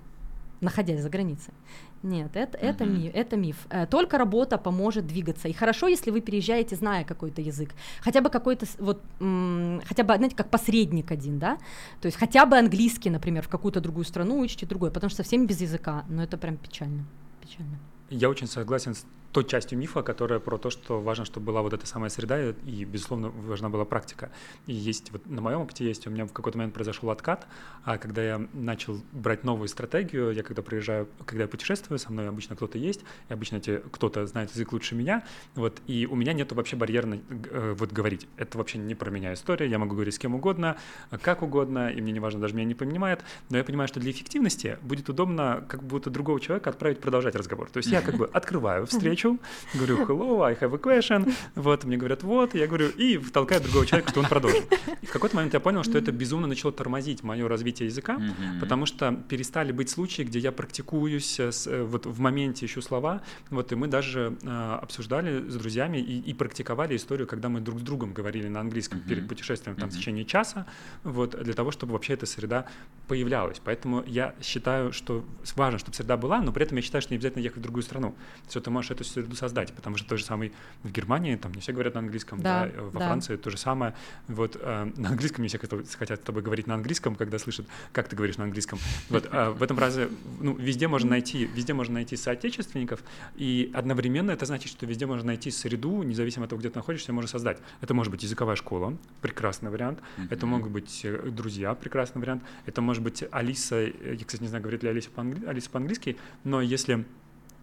[0.61, 1.55] находясь за границей.
[2.03, 2.71] Нет, это, uh-huh.
[2.71, 3.67] это, миф, это миф.
[3.71, 5.49] Э, только работа поможет двигаться.
[5.49, 7.71] И хорошо, если вы переезжаете, зная какой-то язык.
[8.01, 11.59] Хотя бы какой-то, вот, м- хотя бы, знаете, как посредник один, да?
[12.01, 15.47] То есть хотя бы английский, например, в какую-то другую страну учите другой, потому что совсем
[15.47, 17.07] без языка, но это прям печально.
[17.41, 17.79] Печально.
[18.11, 21.73] Я очень согласен с той частью мифа, которая про то, что важно, чтобы была вот
[21.73, 24.31] эта самая среда, и, безусловно, важна была практика.
[24.67, 27.47] И есть, вот на моем опыте есть, у меня в какой-то момент произошел откат,
[27.85, 32.29] а когда я начал брать новую стратегию, я когда приезжаю, когда я путешествую, со мной
[32.29, 36.33] обычно кто-то есть, и обычно эти кто-то знает язык лучше меня, вот, и у меня
[36.33, 38.29] нету вообще барьерно э, вот говорить.
[38.37, 40.77] Это вообще не про меня история, я могу говорить с кем угодно,
[41.23, 44.11] как угодно, и мне не важно, даже меня не понимает, но я понимаю, что для
[44.11, 47.71] эффективности будет удобно как будто другого человека отправить продолжать разговор.
[47.71, 49.39] То есть я как бы открываю встречу, встречу,
[49.75, 53.87] говорю hello, I have a question, вот, мне говорят вот, я говорю, и толкаю другого
[53.87, 54.65] человека, что он продолжит.
[55.03, 58.21] И в какой-то момент я понял, что это безумно начало тормозить мое развитие языка,
[58.61, 63.23] потому что перестали быть случаи, где я практикуюсь, с, э, вот в моменте ищу слова,
[63.51, 67.81] вот, и мы даже э, обсуждали с друзьями и, и практиковали историю, когда мы друг
[67.81, 70.67] с другом говорили на английском перед путешествием там в течение часа,
[71.05, 72.67] вот, для того, чтобы вообще эта среда
[73.09, 73.61] появлялась.
[73.65, 75.25] Поэтому я считаю, что
[75.55, 77.83] важно, чтобы среда была, но при этом я считаю, что не обязательно ехать в другую
[77.83, 78.15] страну.
[78.49, 81.61] Все, ты можешь эту среду создать, потому что то же самое в Германии, там не
[81.61, 83.07] все говорят на английском, Да, да, во да.
[83.07, 83.95] Франции то же самое.
[84.29, 88.09] Вот э, на английском не все хотят с тобой говорить на английском, когда слышат, как
[88.09, 88.79] ты говоришь на английском.
[89.09, 90.09] Вот а в этом разе,
[90.41, 93.01] ну, везде можно найти, везде можно найти соотечественников,
[93.37, 97.13] и одновременно это значит, что везде можно найти среду, независимо от того, где ты находишься,
[97.13, 97.59] можно создать.
[97.81, 100.01] Это может быть языковая школа, прекрасный вариант.
[100.31, 102.43] Это могут быть э, друзья, прекрасный вариант.
[102.67, 106.17] Это может быть Алиса, э, я, кстати, не знаю, говорит ли Алиса по-англи- Алиса по-английски,
[106.45, 107.05] но если э,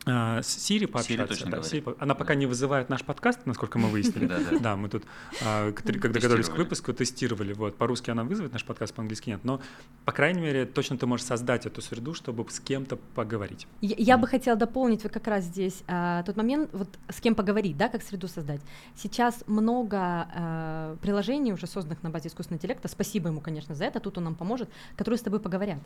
[0.05, 4.29] с Сири пообщаться, точно да, по- она пока не вызывает наш подкаст, насколько мы выяснили.
[4.59, 5.03] Да, мы тут,
[5.43, 7.53] а, к- когда готовились к выпуску, тестировали.
[7.53, 9.39] Вот, по-русски она вызовет наш подкаст, по-английски нет.
[9.43, 9.61] Но,
[10.05, 13.67] по крайней мере, точно ты можешь создать эту среду, чтобы с кем-то поговорить.
[13.81, 17.33] Я, я бы хотела дополнить вот как раз здесь а, тот момент, вот с кем
[17.35, 18.61] поговорить, да, как среду создать.
[18.95, 23.99] Сейчас много а, приложений уже созданных на базе искусственного интеллекта, спасибо ему, конечно, за это,
[23.99, 25.79] тут он нам поможет, которые с тобой поговорят.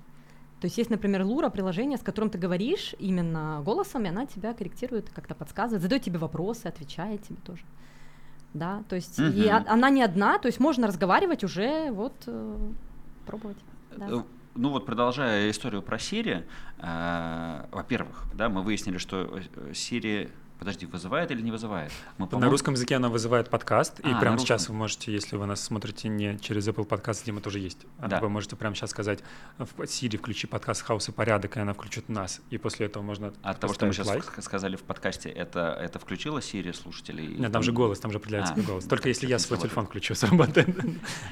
[0.60, 4.54] То есть есть, например, Лура, приложение, с которым ты говоришь именно голосом, и она тебя
[4.54, 7.62] корректирует, как-то подсказывает, задает тебе вопросы, отвечает тебе тоже.
[8.54, 9.50] Да, то есть и Мгм.
[9.56, 12.58] о- она не одна, то есть можно разговаривать уже, вот, э,
[13.26, 13.58] пробовать.
[13.96, 14.08] Да.
[14.10, 14.22] Э,
[14.60, 16.44] Ну вот продолжая историю про Сири,
[16.80, 21.92] э, во-первых, да, мы выяснили, что э, Сири, подожди, вызывает или не вызывает?
[22.18, 25.12] Мы, На по-моему, русском языке она вызывает подкаст, А, и на прямо сейчас вы можете,
[25.14, 28.20] если вы нас смотрите не через Apple подкаст, где мы тоже есть, Да.
[28.20, 29.20] вы можете прямо сейчас сказать
[29.58, 33.34] в Siri, включи подкаст «Хаос и порядок», и она включит нас, и после этого можно
[33.44, 34.34] От того, что мы сейчас лайк.
[34.42, 37.28] сказали в подкасте, это, это включило Сири слушателей?
[37.36, 38.86] Нет, там же голос, там же определяется А, голос.
[38.86, 40.70] Только если я свой телефон включу, сработает.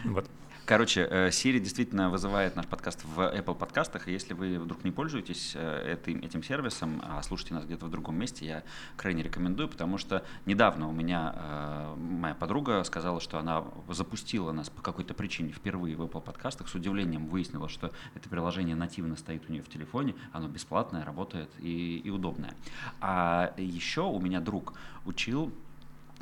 [0.06, 0.26] Вот.
[0.66, 5.52] Короче, э, Siri действительно вызывает наш подкаст в Apple подкастах, если вы вдруг не пользуетесь
[5.54, 8.64] э, этим, этим сервисом, а слушаете нас где-то в другом месте, я
[8.98, 14.72] крайне рекомендую, потому что недавно у меня э, моя подруга сказала, что она запустила нас
[14.72, 19.48] по какой-то причине впервые в Apple подкастах, с удивлением выяснила, что это приложение нативно стоит
[19.48, 22.56] у нее в телефоне, оно бесплатное, работает и, и удобное.
[23.02, 24.74] А еще у меня друг
[25.06, 25.54] учил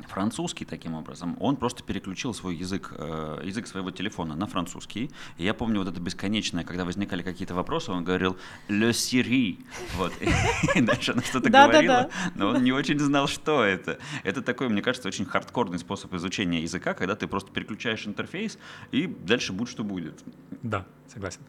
[0.08, 1.36] французский таким образом.
[1.40, 5.10] Он просто переключил свой язык, э, язык своего телефона на французский.
[5.38, 8.36] И я помню вот это бесконечное, когда возникали какие-то вопросы, он говорил
[8.68, 9.58] «le Siri».
[9.96, 10.12] Вот.
[10.74, 13.98] И дальше она что-то говорила, но он не очень знал, что это.
[14.24, 18.58] Это такой, мне кажется, очень хардкорный способ изучения языка, когда ты просто переключаешь интерфейс,
[18.92, 20.22] и дальше будет, что будет.
[20.62, 21.40] Да, согласен.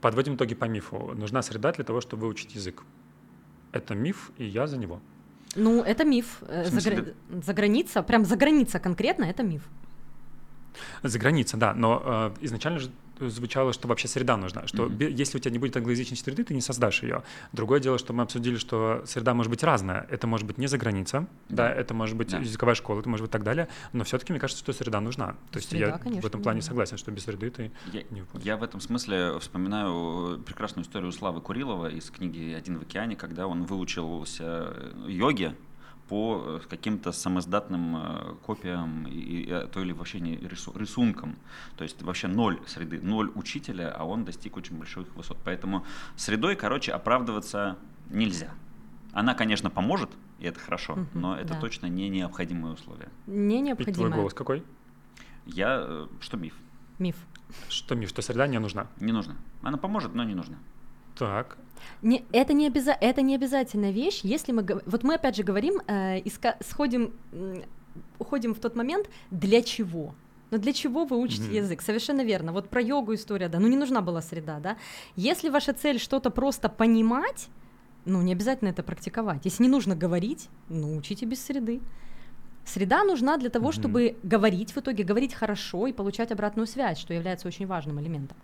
[0.00, 1.12] Подводим итоги по мифу.
[1.14, 2.82] Нужна среда для того, чтобы выучить язык.
[3.72, 5.00] Это миф, и я за него.
[5.56, 6.42] Ну, это миф.
[6.48, 9.62] Э, загра- За граница, прям за граница конкретно, это миф.
[11.02, 12.90] За границей, да, но э, изначально же
[13.28, 16.54] звучало, что вообще среда нужна, что бе- если у тебя не будет англоязычной среды, ты
[16.54, 17.22] не создашь ее.
[17.52, 20.06] Другое дело, что мы обсудили, что среда может быть разная.
[20.10, 21.74] Это может быть не за граница, да, Да.
[21.74, 22.38] это может быть Да.
[22.38, 25.36] языковая школа, это может быть так далее, но все-таки мне кажется, что среда нужна.
[25.50, 26.68] То есть Среда, я в конечно, этом плане нужна.
[26.68, 28.46] согласен, что без среды ты Я, не выполнишь.
[28.46, 33.46] я в этом смысле вспоминаю прекрасную историю Славы Курилова из книги «Один в океане», когда
[33.46, 34.74] он выучился
[35.06, 35.54] йоге
[36.10, 41.36] по э, каким-то самоздатным э, копиям и, и, э, то или вообще не рису- рисункам.
[41.76, 45.38] То есть вообще ноль среды, ноль учителя, а он достиг очень больших высот.
[45.44, 45.84] Поэтому
[46.16, 47.76] средой, короче, оправдываться
[48.10, 48.50] нельзя.
[49.12, 51.60] Она, конечно, поможет, и это хорошо, Мгм, но это да.
[51.60, 53.08] точно не необходимое условие.
[53.28, 54.64] Не И твой голос какой?
[55.46, 55.78] Я...
[55.80, 56.54] э, Что миф?
[56.98, 57.16] Миф.
[57.68, 58.86] Что миф, что среда не нужна?
[59.00, 59.36] Не нужно.
[59.62, 60.56] Она поможет, но не нужна.
[61.14, 61.56] Так,
[62.02, 64.64] Не, это, не обяза- это не обязательная вещь, если мы...
[64.86, 67.62] Вот мы опять же говорим, э, иска- сходим, м,
[68.18, 70.14] уходим в тот момент, для чего?
[70.50, 71.54] Но для чего вы учите Мгм.
[71.54, 71.82] язык?
[71.82, 72.52] Совершенно верно.
[72.52, 74.76] Вот про йогу история, да, ну не нужна была среда, да.
[75.16, 77.48] Если ваша цель что-то просто понимать,
[78.04, 79.42] ну не обязательно это практиковать.
[79.44, 81.80] Если не нужно говорить, ну учите без среды.
[82.64, 83.72] Среда нужна для того, Мгм.
[83.72, 88.36] чтобы говорить в итоге, говорить хорошо и получать обратную связь, что является очень важным элементом.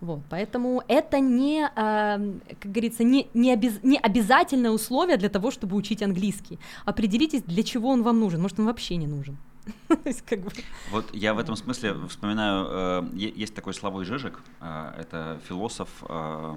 [0.00, 2.18] Вот, поэтому это не, а,
[2.60, 6.58] как говорится, не, не, обяз- не обязательное условие для того, чтобы учить английский.
[6.84, 8.40] Определитесь, для чего он вам нужен.
[8.40, 9.36] Может, он вообще не нужен.
[10.90, 16.56] Вот я в этом смысле вспоминаю, э, есть такой Славой Жижик, э, это философ, э,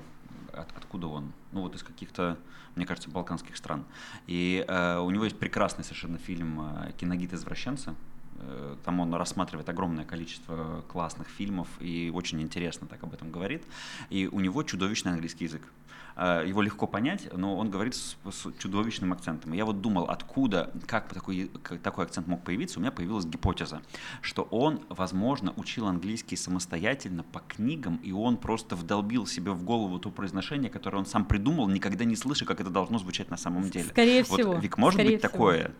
[0.53, 1.31] от- откуда он?
[1.51, 2.37] Ну вот из каких-то,
[2.75, 3.85] мне кажется, балканских стран.
[4.27, 7.95] И э, у него есть прекрасный совершенно фильм э, «Киногид извращенца».
[8.35, 13.63] Э, Там он рассматривает огромное количество классных фильмов и очень интересно так об этом говорит.
[14.09, 15.71] И у него чудовищный английский язык.
[16.15, 19.53] Э, Его легко понять, но он говорит с, с чудовищным акцентом.
[19.53, 23.25] И я вот думал, откуда, как такой, как такой акцент мог появиться, у меня появилась
[23.25, 23.81] гипотеза,
[24.21, 29.99] что он, возможно, учил английский самостоятельно по книгам, и он просто вдолбил себе в голову
[29.99, 33.69] то произношение, которое он сам придумал, никогда не слыша, как это должно звучать на самом
[33.69, 33.89] деле.
[33.89, 34.55] скорее Вот, всего.
[34.55, 35.31] Вик, может скорее быть всего.
[35.31, 35.71] такое?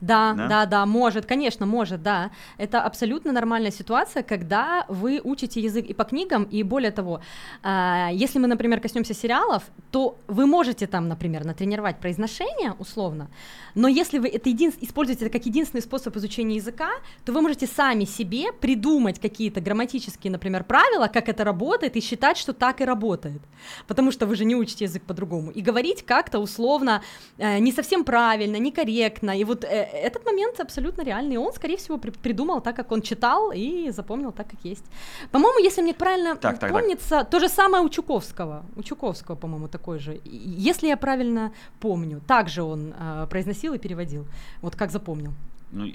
[0.00, 2.30] Да, да, да, да, может, конечно, может, да.
[2.58, 7.20] Это абсолютно нормальная ситуация, когда вы учите язык и по книгам, и более того,
[7.62, 13.28] э, если мы, например, коснемся сериалов, то вы можете там, например, натренировать произношение условно,
[13.74, 14.72] но если вы это един...
[14.80, 16.90] используете это как единственный способ изучения языка,
[17.24, 22.36] то вы можете сами себе придумать какие-то грамматические, например, правила, как это работает, и считать,
[22.36, 23.42] что так и работает,
[23.86, 27.02] потому что вы же не учите язык по-другому, и говорить как-то условно
[27.38, 31.98] э, не совсем правильно, некорректно, и вот э, этот момент абсолютно реальный, он, скорее всего,
[31.98, 34.84] при- придумал так, как он читал, и запомнил так, как есть.
[35.30, 37.30] По-моему, если мне правильно так, так, помнится, так.
[37.30, 42.62] то же самое у Чуковского, у Чуковского, по-моему, такой же, если я правильно помню, также
[42.62, 44.26] он э, произносил и переводил,
[44.62, 45.32] вот как запомнил.
[45.72, 45.86] Ну,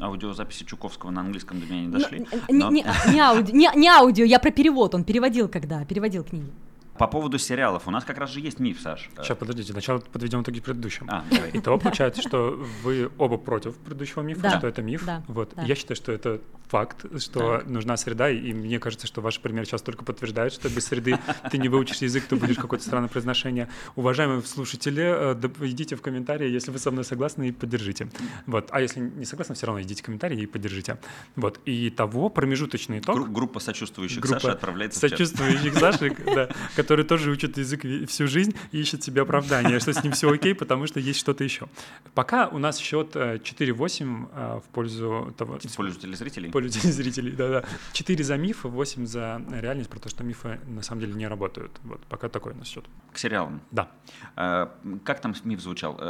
[0.00, 2.26] аудиозаписи Чуковского на английском до меня не дошли.
[2.48, 2.70] Но, но...
[2.70, 6.50] Не, не, не, аудио, не, не аудио, я про перевод, он переводил когда, переводил книги.
[6.98, 7.86] По поводу сериалов.
[7.86, 9.08] У нас как раз же есть миф, Саш.
[9.22, 11.06] Сейчас, подождите, сначала подведем итоги предыдущим.
[11.08, 11.50] А, давай.
[11.54, 14.58] Итого получается, что вы оба против предыдущего мифа, да.
[14.58, 15.04] что это миф.
[15.04, 15.22] Да.
[15.28, 15.52] Вот.
[15.54, 15.62] Да.
[15.62, 17.66] Я считаю, что это факт, что так.
[17.66, 21.18] нужна среда, и мне кажется, что ваш пример сейчас только подтверждает, что без среды
[21.50, 23.68] ты не выучишь язык, то будешь какое-то странное произношение.
[23.96, 28.10] Уважаемые слушатели, э, идите в комментарии, если вы со мной согласны, и поддержите.
[28.46, 28.68] Вот.
[28.70, 30.98] А если не согласны, все равно идите в комментарии и поддержите.
[31.36, 31.60] Вот.
[31.64, 33.16] И того промежуточный итог.
[33.16, 36.48] Гру- группа сочувствующих группа Саши отправляется Сочувствующих Саши, да,
[36.88, 40.54] который тоже учит язык всю жизнь и ищет себе оправдание, что с ним все окей,
[40.54, 41.68] потому что есть что-то еще.
[42.14, 45.58] Пока у нас счет 4-8 э, э, в пользу того...
[45.58, 46.50] В пользу телезрителей?
[46.50, 47.64] полю зрителей, да-да.
[47.92, 51.78] Четыре за мифы, восемь за реальность, про то, что мифы на самом деле не работают.
[51.84, 52.86] Вот, пока такой у нас счет.
[53.12, 53.60] К сериалам?
[53.70, 53.90] Да.
[54.36, 54.74] А,
[55.04, 56.00] как там миф звучал?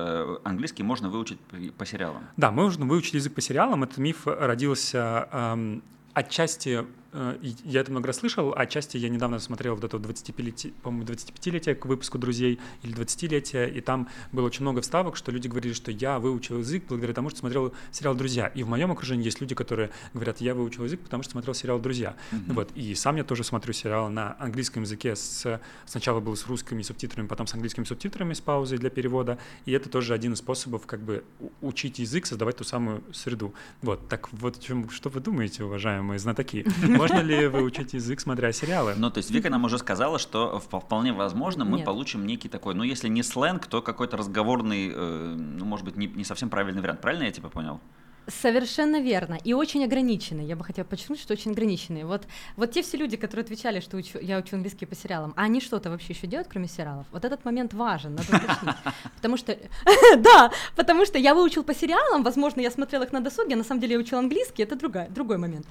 [0.45, 1.41] Английский можно выучить
[1.77, 2.23] по сериалам?
[2.37, 3.83] Да, можно выучить язык по сериалам.
[3.83, 5.83] Этот миф родился эм,
[6.15, 10.75] отчасти Э, я это много раз слышал, а отчасти я недавно смотрел вот это 25-летие,
[10.83, 15.49] по-моему, 25-летие к выпуску «Друзей» или 20-летие, и там было очень много вставок, что люди
[15.49, 18.49] говорили, что я выучил язык благодаря тому, что смотрел сериал «Друзья».
[18.49, 21.79] И в моем окружении есть люди, которые говорят, я выучил язык, потому что смотрел сериал
[21.79, 22.15] «Друзья».
[22.31, 22.53] Mm-hmm.
[22.53, 22.73] Вот.
[22.75, 25.17] И сам я тоже смотрю сериал на английском языке.
[25.17, 29.39] С, сначала был с русскими субтитрами, потом с английскими субтитрами с паузой для перевода.
[29.65, 31.25] И это тоже один из способов как бы
[31.63, 33.55] учить язык, создавать ту самую среду.
[33.81, 34.09] Вот.
[34.09, 36.67] Так вот, чем, что вы думаете, уважаемые знатоки?
[36.99, 38.95] Можно ли выучить язык, смотря сериалы?
[38.97, 41.87] Ну, то есть Вика нам уже сказала, что вполне возможно мы Нет.
[41.87, 46.07] получим некий такой, ну, если не сленг, то какой-то разговорный, э, ну, может быть, не,
[46.07, 47.01] не совсем правильный вариант.
[47.01, 47.81] Правильно я тебя понял?
[48.29, 49.39] Совершенно верно.
[49.43, 50.45] И очень ограниченный.
[50.45, 52.05] Я бы хотела подчеркнуть, что очень ограниченный.
[52.05, 55.45] Вот, вот те все люди, которые отвечали, что учу, я учу английский по сериалам, а
[55.45, 57.07] они что-то вообще еще делают, кроме сериалов?
[57.11, 58.75] Вот этот момент важен, надо уточнить.
[59.17, 59.59] Потому что,
[60.19, 63.81] да, потому что я выучил по сериалам, возможно, я смотрела их на досуге, на самом
[63.81, 65.67] деле я учил английский, это другая, другой момент.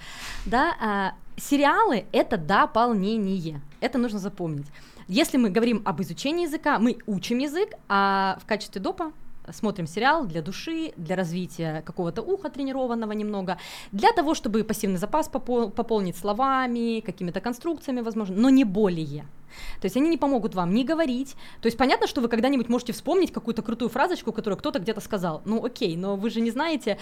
[0.45, 4.67] Да, а, сериалы— это дополнение, это нужно запомнить.
[5.07, 9.13] Если мы говорим об изучении языка, мы учим язык, а в качестве допа
[9.51, 13.57] смотрим сериал для души, для развития какого-то уха тренированного немного,
[13.91, 19.25] для того, чтобы пассивный запас попол- пополнить словами, какими-то конструкциями, возможно, но не более.
[19.81, 21.35] То есть они не помогут вам не говорить.
[21.61, 25.41] То есть понятно, что вы когда-нибудь можете вспомнить какую-то крутую фразочку, которую кто-то где-то сказал.
[25.45, 26.97] Ну окей, но вы же не знаете,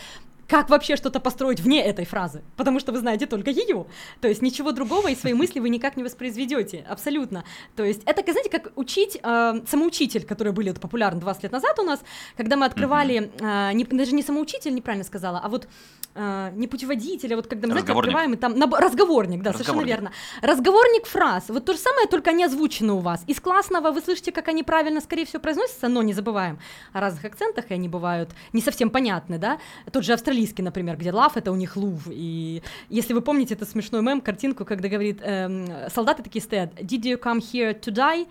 [0.48, 3.86] как вообще что-то построить вне этой фразы, потому что вы знаете только ее.
[4.22, 7.44] То есть ничего другого и свои мысли вы никак не воспроизведете, абсолютно.
[7.76, 11.80] То есть это, знаете, как учить э, самоучитель, которые были вот, популярны 20 лет назад
[11.80, 12.02] у нас,
[12.38, 15.68] когда мы открывали, э, не, даже не самоучитель, неправильно сказала, а вот
[16.14, 19.66] э, не путеводитель, а вот когда мы, знаете, открываем, и там, на, разговорник, да, разговорник.
[19.66, 20.12] совершенно верно.
[20.42, 23.24] Разговорник фраз, вот то же самое, только они озвучены у вас.
[23.28, 26.60] Из классного вы слышите, как они правильно, скорее всего, произносятся, но не забываем
[26.94, 29.60] о разных акцентах, и они бывают не совсем понятны, да.
[29.92, 32.02] Тот же австралийский австралийский, например, где лав это у них лув.
[32.10, 37.04] И если вы помните этот смешной мем, картинку, когда говорит, эм, солдаты такие стоят, did
[37.04, 38.28] you come here to die?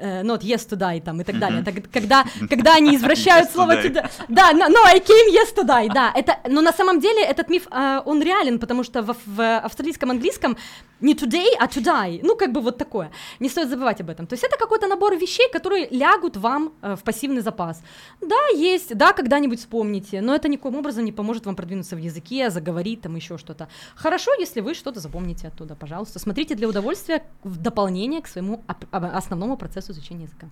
[0.00, 1.64] Uh, not yesterday там и так далее.
[1.64, 3.90] Так, когда, когда они извращают слово to
[4.28, 6.12] Да, no, no, I came yesterday, да.
[6.14, 10.10] Это, но на самом деле этот миф, uh, он реален, потому что в, в австралийском
[10.12, 10.56] английском
[11.00, 12.20] не today, а to die.
[12.22, 13.10] Ну, как бы вот такое.
[13.40, 14.26] Не стоит забывать об этом.
[14.26, 17.82] То есть это какой-то набор вещей, которые лягут вам э, в пассивный запас.
[18.20, 22.50] Да, есть, да, когда-нибудь вспомните, но это никаким образом не поможет вам продвинуться в языке,
[22.50, 23.68] заговорить там еще что-то.
[23.94, 26.18] Хорошо, если вы что-то запомните оттуда, пожалуйста.
[26.18, 30.48] Смотрите для удовольствия в дополнение к своему основному процессу изучения языка.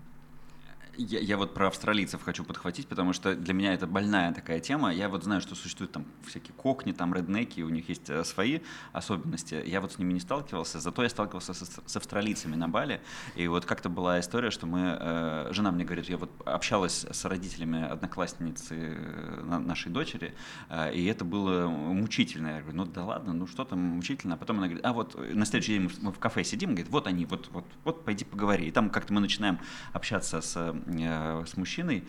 [0.99, 4.93] Я, я вот про австралийцев хочу подхватить, потому что для меня это больная такая тема.
[4.93, 8.61] Я вот знаю, что существуют там всякие кокни, там реднеки, у них есть э, свои
[8.93, 9.63] особенности.
[9.67, 13.01] Я вот с ними не сталкивался, зато я сталкивался с, с австралийцами на Бали.
[13.37, 17.25] И вот как-то была история, что мы, э, жена мне говорит, я вот общалась с
[17.25, 20.35] родителями одноклассницы э, нашей дочери,
[20.69, 22.49] э, и это было мучительно.
[22.49, 24.35] Я говорю, ну да ладно, ну что там мучительно.
[24.35, 27.07] А потом она говорит, а вот на следующий день мы в кафе сидим, говорит, вот
[27.07, 28.67] они, вот, вот, вот, пойди поговори.
[28.67, 29.59] И там как-то мы начинаем
[29.93, 32.05] общаться с Э, с мужчиной,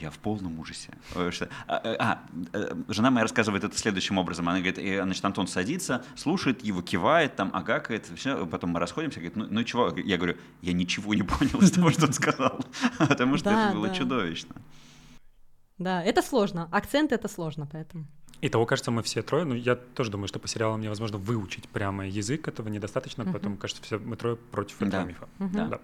[0.00, 0.90] Я в полном ужасе.
[1.14, 1.30] А,
[1.68, 4.48] а, э, жена моя рассказывает это следующим образом.
[4.48, 9.20] Она говорит, и, значит, Антон садится, слушает его, кивает, там, агакает, все, потом мы расходимся,
[9.20, 9.92] говорит, ну, ну чего?
[9.96, 12.60] Я говорю, я ничего не понял из того, что он сказал,
[12.98, 14.56] потому что это было чудовищно.
[15.78, 16.68] Да, это сложно.
[16.72, 18.06] Акцент это сложно, поэтому.
[18.40, 21.68] И того, кажется, мы все трое, ну, я тоже думаю, что по сериалам невозможно выучить
[21.68, 25.04] прямо язык, этого недостаточно, поэтому, кажется, все мы трое против этого да.
[25.04, 25.28] мифа.
[25.38, 25.66] Да.
[25.68, 25.80] да.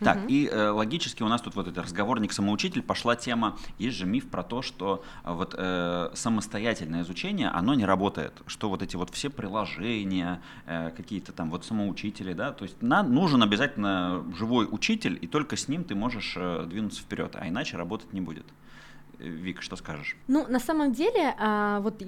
[0.00, 0.26] Так, угу.
[0.28, 4.42] и э, логически у нас тут вот этот разговорник-самоучитель, пошла тема, есть же миф про
[4.42, 9.30] то, что э, вот э, самостоятельное изучение, оно не работает, что вот эти вот все
[9.30, 15.26] приложения, э, какие-то там вот самоучители, да, то есть на, нужен обязательно живой учитель, и
[15.26, 18.46] только с ним ты можешь э, двинуться вперед, а иначе работать не будет.
[19.18, 20.16] Вик, что скажешь?
[20.26, 22.02] Ну, на самом деле, а, вот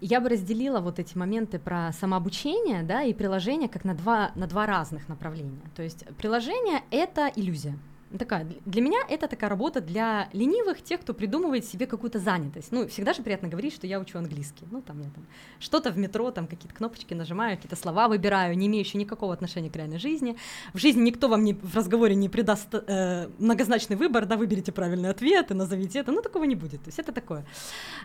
[0.00, 4.46] я бы разделила вот эти моменты про самообучение, да, и приложение как на два, на
[4.46, 5.60] два разных направления.
[5.76, 7.78] То есть приложение— это иллюзия
[8.18, 12.72] такая, для меня это такая работа для ленивых, тех, кто придумывает себе какую-то занятость.
[12.72, 14.66] Ну, всегда же приятно говорить, что я учу английский.
[14.70, 15.26] Ну, там я там
[15.58, 19.76] что-то в метро, там какие-то кнопочки нажимаю, какие-то слова выбираю, не имеющие никакого отношения к
[19.76, 20.36] реальной жизни.
[20.74, 25.10] В жизни никто вам не, в разговоре не придаст э, многозначный выбор, да, выберите правильный
[25.10, 26.12] ответ и назовите это.
[26.12, 26.82] Ну, такого не будет.
[26.82, 27.44] То есть это такое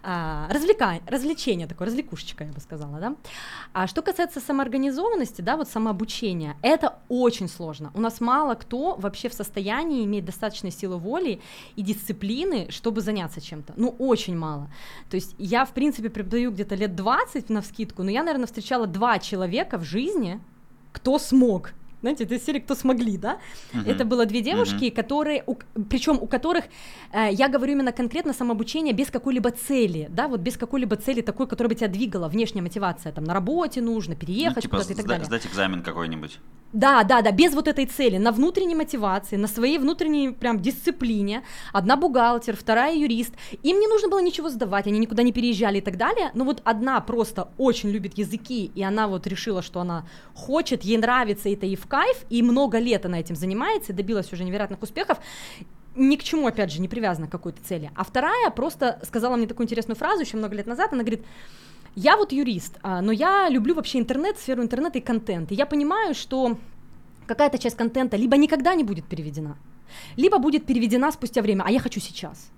[0.03, 0.99] а, развлека...
[1.07, 3.15] развлечение, такое развлекушечка, я бы сказала, да.
[3.73, 7.91] А что касается самоорганизованности, да, вот самообучения, это очень сложно.
[7.93, 11.39] У нас мало кто вообще в состоянии состоянии иметь достаточной силы воли
[11.75, 13.73] и дисциплины, чтобы заняться чем-то.
[13.77, 14.69] Ну, очень мало.
[15.09, 18.87] То есть я, в принципе, преподаю где-то лет 20 на вскидку, но я, наверное, встречала
[18.87, 20.39] два человека в жизни,
[20.91, 23.37] кто смог знаете, это серии «Кто смогли», да?
[23.73, 23.91] Uh-huh.
[23.91, 24.91] Это было две девушки, uh-huh.
[24.91, 25.55] которые, у,
[25.89, 26.65] причем у которых,
[27.11, 31.47] э, я говорю именно конкретно самообучение без какой-либо цели, да, вот без какой-либо цели такой,
[31.47, 34.95] которая бы тебя двигала, внешняя мотивация, там, на работе нужно, переехать ну, типа куда-то и
[34.95, 35.25] так далее.
[35.25, 36.39] сдать экзамен какой-нибудь.
[36.73, 41.43] Да, да, да, без вот этой цели, на внутренней мотивации, на своей внутренней прям дисциплине.
[41.71, 43.33] Одна бухгалтер, вторая юрист.
[43.63, 46.31] Им не нужно было ничего сдавать, они никуда не переезжали и так далее.
[46.33, 50.97] Но вот одна просто очень любит языки, и она вот решила, что она хочет, ей
[50.97, 54.81] нравится это и в кайф, и много лет она этим занимается, и добилась уже невероятных
[54.81, 55.19] успехов
[55.95, 57.89] ни к чему, опять же, не привязана к какой-то цели.
[57.95, 61.25] А вторая просто сказала мне такую интересную фразу еще много лет назад, она говорит,
[61.95, 65.51] я вот юрист, а, но я люблю вообще интернет, сферу интернета и контент.
[65.51, 66.57] И я понимаю, что
[67.25, 69.57] какая-то часть контента либо никогда не будет переведена,
[70.17, 72.51] либо будет переведена спустя время, а я хочу сейчас.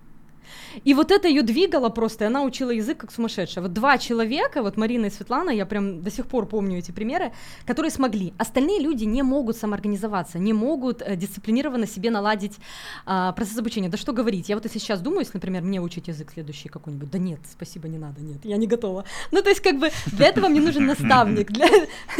[0.84, 3.64] И вот это ее двигало просто, и она учила язык как сумасшедшая.
[3.64, 7.32] Вот два человека, вот Марина и Светлана, я прям до сих пор помню эти примеры,
[7.66, 8.34] которые смогли.
[8.38, 12.58] Остальные люди не могут самоорганизоваться, не могут э, дисциплинированно себе наладить
[13.06, 13.90] э, процесс обучения.
[13.90, 17.10] Да что говорить, я вот если сейчас думаю, если, например, мне учить язык следующий какой-нибудь,
[17.12, 19.06] да нет, спасибо, не надо, нет, я не готова.
[19.32, 21.68] Ну, то есть как бы для этого мне нужен наставник, для,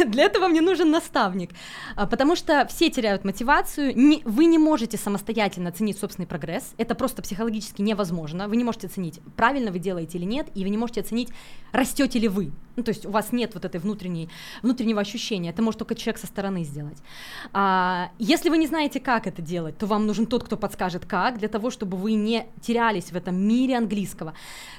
[0.06, 1.50] для этого мне нужен наставник,
[1.96, 6.94] а, потому что все теряют мотивацию, не, вы не можете самостоятельно оценить собственный прогресс, это
[6.94, 10.76] просто психологически невозможно, вы не можете оценить, правильно вы делаете или нет, и вы не
[10.76, 11.28] можете оценить,
[11.72, 12.52] растете ли вы.
[12.76, 14.28] Ну, то есть у вас нет вот этой внутренней,
[14.62, 16.98] внутреннего ощущения, это может только человек со стороны сделать.
[17.52, 21.38] А, если вы не знаете, как это делать, то вам нужен тот, кто подскажет, как,
[21.38, 24.34] для того, чтобы вы не терялись в этом мире английского.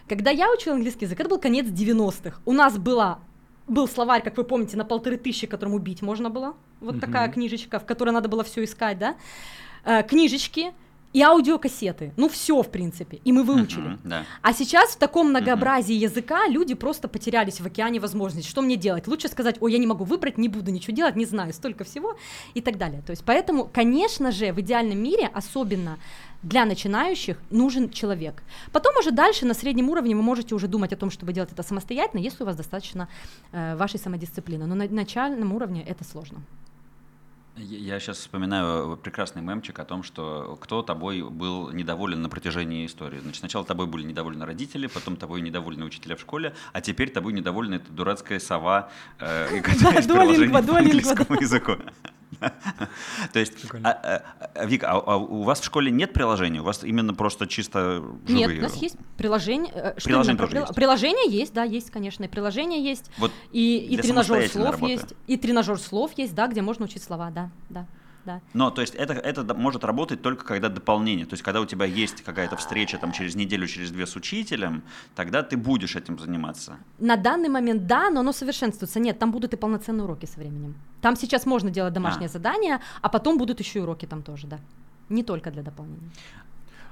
[0.07, 2.39] Когда я учила английский язык, это был конец 90-х.
[2.45, 3.19] У нас была
[3.69, 6.55] был словарь, как вы помните, на полторы тысячи, которым убить можно было.
[6.79, 6.99] Вот mm-hmm.
[6.99, 9.15] такая книжечка, в которой надо было все искать, да.
[9.85, 10.73] Э, книжечки,
[11.11, 12.13] и аудиокассеты.
[12.17, 13.19] Ну, все, в принципе.
[13.25, 13.91] И мы выучили.
[13.91, 14.25] Uh-huh, да.
[14.41, 16.03] А сейчас в таком многообразии uh-huh.
[16.03, 18.49] языка люди просто потерялись в океане возможностей.
[18.49, 19.07] Что мне делать?
[19.07, 22.15] Лучше сказать, ой, я не могу выбрать, не буду ничего делать, не знаю, столько всего
[22.53, 23.01] и так далее.
[23.01, 25.97] То есть, поэтому, конечно же, в идеальном мире, особенно
[26.43, 28.43] для начинающих, нужен человек.
[28.71, 31.63] Потом уже дальше на среднем уровне вы можете уже думать о том, чтобы делать это
[31.63, 33.09] самостоятельно, если у вас достаточно
[33.51, 34.65] э, вашей самодисциплины.
[34.65, 36.41] Но на начальном уровне это сложно.
[37.61, 43.19] Я сейчас вспоминаю прекрасный мемчик о том, что кто тобой был недоволен на протяжении истории.
[43.19, 47.33] Значит, сначала тобой были недовольны родители, потом тобой недовольны учителя в школе, а теперь тобой
[47.33, 48.89] недовольна эта дурацкая сова,
[49.19, 51.73] э, из приложения английскому языку.
[53.33, 53.53] То есть,
[53.83, 54.23] а, а,
[54.55, 56.59] а, Вика, а у вас в школе нет приложений?
[56.59, 58.47] У вас именно просто чисто живые?
[58.47, 59.71] Нет, у нас есть приложение.
[59.73, 60.75] Э, приложение тоже есть?
[60.75, 62.23] Приложение есть, да, есть, конечно.
[62.23, 63.09] И приложение есть.
[63.51, 65.13] И тренажер слов есть.
[65.27, 67.87] И тренажер слов есть, да, где можно учить слова, да, да
[68.29, 68.41] да.
[68.53, 71.25] Но, то есть, это, это может работать только когда дополнение.
[71.25, 74.83] То есть, когда у тебя есть какая-то встреча там через неделю, через две с учителем,
[75.15, 76.77] тогда ты будешь этим заниматься.
[76.99, 78.99] На данный момент да, но оно совершенствуется.
[78.99, 80.75] Нет, там будут и полноценные уроки со временем.
[81.01, 82.29] Там сейчас можно делать домашнее а.
[82.29, 84.59] задание, а потом будут еще и уроки там тоже, да.
[85.09, 86.11] Не только для дополнения.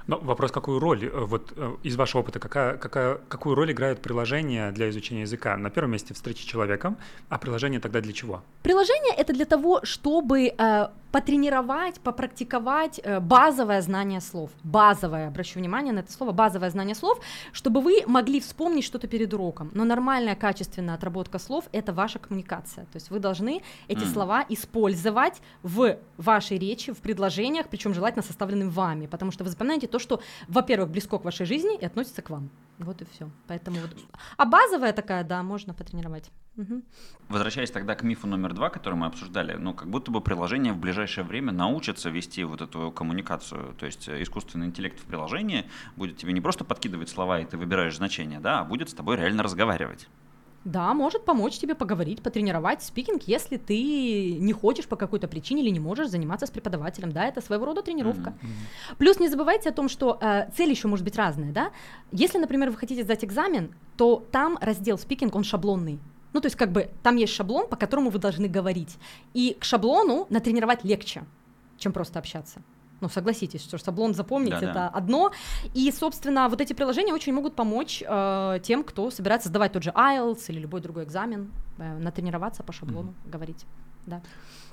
[0.08, 4.00] Но вопрос, какую роль, э, вот э, из вашего опыта, какая, какая, какую роль играет
[4.00, 5.56] приложение для изучения языка?
[5.58, 6.96] На первом месте встречи с человеком,
[7.28, 8.42] а приложение тогда для чего?
[8.62, 14.50] Приложение это для того, чтобы э, потренировать, попрактиковать э, базовое знание слов.
[14.62, 17.20] Базовое, обращу внимание на это слово, базовое знание слов,
[17.52, 19.70] чтобы вы могли вспомнить что-то перед уроком.
[19.74, 22.84] Но нормальная, качественная отработка слов— это ваша коммуникация.
[22.86, 24.12] То есть вы должны эти mm.
[24.12, 29.86] слова использовать в вашей речи, в предложениях, причем желательно составленным вами, потому что вы запоминаете
[29.86, 32.50] то, что, во-первых, близко к вашей жизни и относится к вам.
[32.78, 33.30] Вот и все.
[33.46, 33.90] Поэтому вот.
[34.36, 36.30] А базовая такая, да, можно потренировать.
[36.58, 36.82] Угу.
[37.28, 40.78] Возвращаясь тогда к мифу номер два, который мы обсуждали, ну, как будто бы приложение в
[40.78, 43.74] ближайшее время научится вести вот эту коммуникацию.
[43.78, 47.56] То есть э, искусственный интеллект в приложении будет тебе не просто подкидывать слова, и ты
[47.56, 50.08] выбираешь значение, да, а будет с тобой реально разговаривать.
[50.64, 55.70] Да, может помочь тебе поговорить, потренировать спикинг, если ты не хочешь по какой-то причине или
[55.70, 57.12] не можешь заниматься с преподавателем.
[57.12, 58.30] Да, это своего рода тренировка.
[58.30, 58.96] Mm-hmm.
[58.98, 61.52] Плюс не забывайте о том, что э, цель еще может быть разная.
[61.52, 61.70] Да?
[62.10, 66.00] Если, например, вы хотите сдать экзамен, то там раздел спикинг, он шаблонный.
[66.32, 68.98] Ну, то есть, как бы там есть шаблон, по которому вы должны говорить.
[69.34, 71.24] И к шаблону натренировать легче,
[71.78, 72.60] чем просто общаться.
[73.00, 74.88] Ну, согласитесь, что шаблон запомнить да, это да.
[74.88, 75.30] одно.
[75.74, 79.90] И, собственно, вот эти приложения очень могут помочь э, тем, кто собирается сдавать тот же
[79.90, 83.30] IELTS или любой другой экзамен, э, натренироваться по шаблону, mm-hmm.
[83.30, 83.66] говорить.
[84.06, 84.20] Да.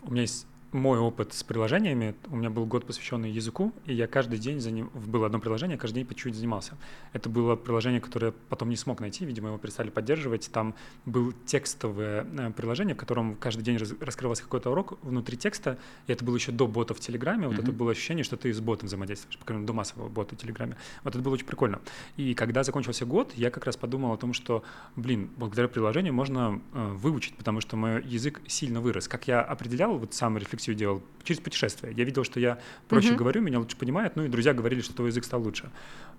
[0.01, 4.07] У меня есть мой опыт с приложениями, у меня был год посвященный языку, и я
[4.07, 6.77] каждый день за ним, было одно приложение, каждый день по чуть-чуть занимался.
[7.13, 10.49] Это было приложение, которое потом не смог найти, видимо, его перестали поддерживать.
[10.51, 16.11] Там был текстовое э, приложение, в котором каждый день раскрывался какой-то урок внутри текста, и
[16.11, 17.63] это было еще до бота в Телеграме, вот mm-hmm.
[17.63, 20.37] это было ощущение, что ты с ботом взаимодействуешь, по крайней мере, до массового бота в
[20.37, 20.75] Телеграме.
[21.03, 21.79] Вот это было очень прикольно.
[22.17, 24.63] И когда закончился год, я как раз подумал о том, что,
[24.97, 29.07] блин, благодаря приложению можно э, выучить, потому что мой язык сильно вырос.
[29.07, 31.93] Как я определял, вот сам рефлексию рефлексию делал через путешествие.
[31.95, 33.15] Я видел, что я проще mm-hmm.
[33.15, 35.69] говорю, меня лучше понимают, ну и друзья говорили, что твой язык стал лучше.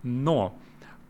[0.03, 0.59] Но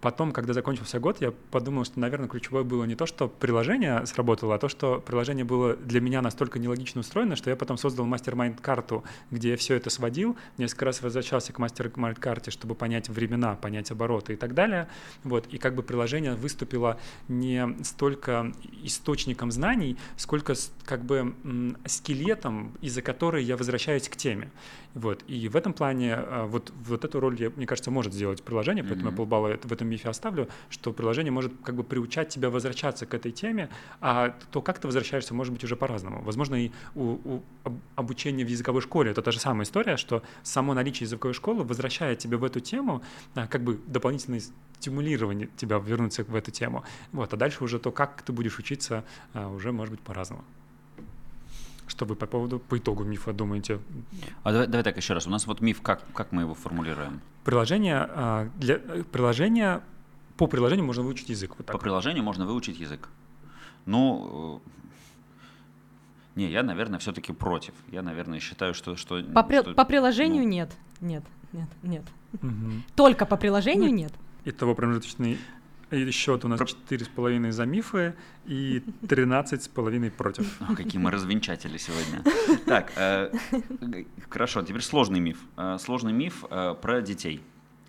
[0.07, 4.55] Потом, когда закончился год, я подумал, что, наверное, ключевое было не то, что приложение сработало,
[4.55, 9.03] а то, что приложение было для меня настолько нелогично устроено, что я потом создал мастер-майнд-карту,
[9.33, 13.57] где я все это сводил, несколько раз возвращался к мастер- mind -карте, чтобы понять времена,
[13.57, 14.87] понять обороты и так далее.
[15.25, 15.49] Вот.
[15.49, 18.53] И как бы приложение выступило не столько
[18.85, 20.55] источником знаний, сколько
[20.85, 21.35] как бы
[21.87, 24.53] скелетом, из-за которой я возвращаюсь к теме.
[24.95, 25.25] Вот.
[25.27, 29.11] И в этом плане а, вот, вот эту роль, мне кажется, может сделать приложение, поэтому
[29.11, 29.13] mm-hmm.
[29.13, 33.15] я полбалла в этом мифе оставлю, что приложение может как бы приучать тебя возвращаться к
[33.15, 33.69] этой теме,
[34.01, 36.23] а то, как ты возвращаешься, может быть уже по-разному.
[36.23, 37.43] Возможно, и у, у
[37.97, 42.19] обучения в языковой школе это та же самая история, что само наличие языковой школы возвращает
[42.19, 43.03] тебя в эту тему,
[43.35, 44.43] а, как бы дополнительное
[44.79, 46.85] стимулирование тебя вернуться в эту тему.
[47.13, 47.33] Вот.
[47.33, 50.45] А дальше уже то, как ты будешь учиться, а, уже может быть по-разному.
[51.87, 53.81] Что вы по поводу, по итогу мифа думаете?
[54.43, 55.27] А давай, давай так еще раз.
[55.27, 57.21] У нас вот миф, как, как мы его формулируем?
[57.45, 59.83] Приложение, а, для, приложение,
[60.37, 61.53] по приложению можно выучить язык.
[61.59, 63.09] Вот по приложению можно выучить язык.
[63.87, 64.71] Ну, э,
[66.37, 67.73] не, я, наверное, все-таки против.
[67.91, 68.97] Я, наверное, считаю, что...
[68.97, 70.49] что по, при, что, по приложению ну...
[70.49, 70.73] нет.
[71.01, 72.05] Нет, нет, нет.
[72.35, 72.83] Угу.
[72.97, 74.13] Только по приложению ну, нет.
[74.45, 75.39] Итого промежуточный
[76.11, 78.15] счет у нас четыре с половиной за мифы
[78.45, 80.61] и тринадцать с половиной против.
[80.61, 82.23] О, какие мы развенчатели сегодня.
[82.67, 83.33] Так, э,
[84.29, 85.39] хорошо, теперь сложный миф.
[85.57, 87.43] Э, сложный миф э, про детей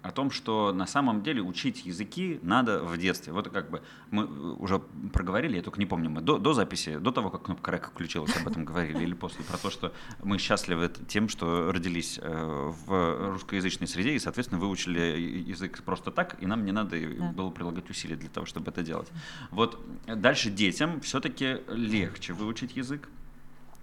[0.07, 3.33] о том, что на самом деле учить языки надо в детстве.
[3.33, 3.81] Вот как бы
[4.11, 4.79] мы уже
[5.13, 8.35] проговорили, я только не помню, мы до, до записи, до того, как кнопка река включилась,
[8.37, 9.93] об этом говорили, или после, про то, что
[10.23, 16.41] мы счастливы тем, что родились э, в русскоязычной среде и, соответственно, выучили язык просто так,
[16.41, 17.31] и нам не надо да.
[17.31, 19.09] было прилагать усилия для того, чтобы это делать.
[19.51, 23.09] Вот дальше детям все-таки легче выучить язык,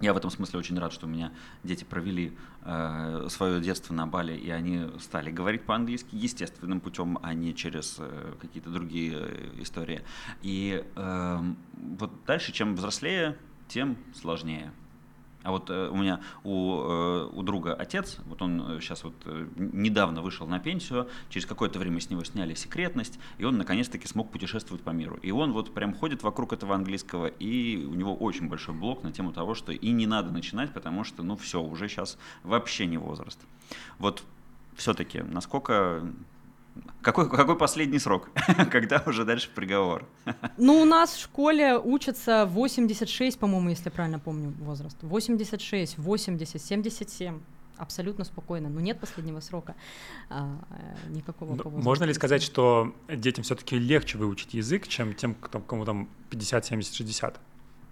[0.01, 1.33] я в этом смысле очень рад, что у меня
[1.63, 7.33] дети провели э, свое детство на Бали, и они стали говорить по-английски естественным путем, а
[7.33, 10.03] не через э, какие-то другие э, истории.
[10.43, 11.39] И э,
[11.77, 13.37] вот дальше, чем взрослее,
[13.69, 14.73] тем сложнее.
[15.45, 19.15] А вот э, у меня у, э, у друга отец, вот он сейчас э, вот
[19.57, 24.33] недавно вышел на пенсию, через какое-то время с него сняли секретность, и он наконец-таки смог
[24.33, 25.19] путешествовать по миру.
[25.23, 29.13] И он вот прям ходит вокруг этого английского, и у него очень большой блок на
[29.13, 32.97] тему того, что и не надо начинать, потому что, ну все, уже сейчас вообще не
[32.97, 33.39] возраст.
[33.99, 34.25] Вот
[34.77, 36.03] все-таки, насколько
[37.03, 38.31] какой, какой последний срок?
[38.71, 40.07] Когда уже дальше приговор?
[40.57, 44.97] Ну, у нас в школе учатся 86, по-моему, если правильно помню возраст.
[45.03, 47.41] 86, 80, 77
[47.77, 48.69] абсолютно спокойно.
[48.69, 49.75] Но нет последнего срока
[50.31, 51.55] а, э, никакого.
[51.55, 56.65] Ну, можно ли сказать, что детям все-таки легче выучить язык, чем тем, кому там 50,
[56.65, 57.41] 70, 60?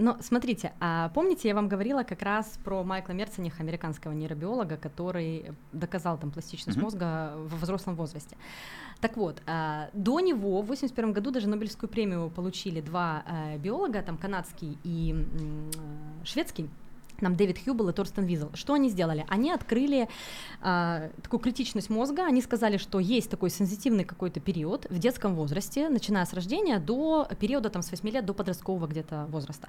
[0.03, 5.53] Но смотрите, а помните, я вам говорила как раз про Майкла Мерцениха, американского нейробиолога, который
[5.73, 6.83] доказал там пластичность mm-hmm.
[6.83, 8.37] мозга в взрослом возрасте.
[9.01, 14.03] Так вот, а, до него в 1981 году даже Нобелевскую премию получили два а, биолога,
[14.03, 15.15] там канадский и
[16.25, 16.69] шведский
[17.23, 18.51] нам Дэвид Хьюбл и Торстен Визел.
[18.55, 19.25] Что они сделали?
[19.29, 20.09] Они открыли
[20.61, 25.89] э, такую критичность мозга, они сказали, что есть такой сенситивный какой-то период в детском возрасте,
[25.89, 29.69] начиная с рождения до периода там, с 8 лет до подросткового где-то возраста.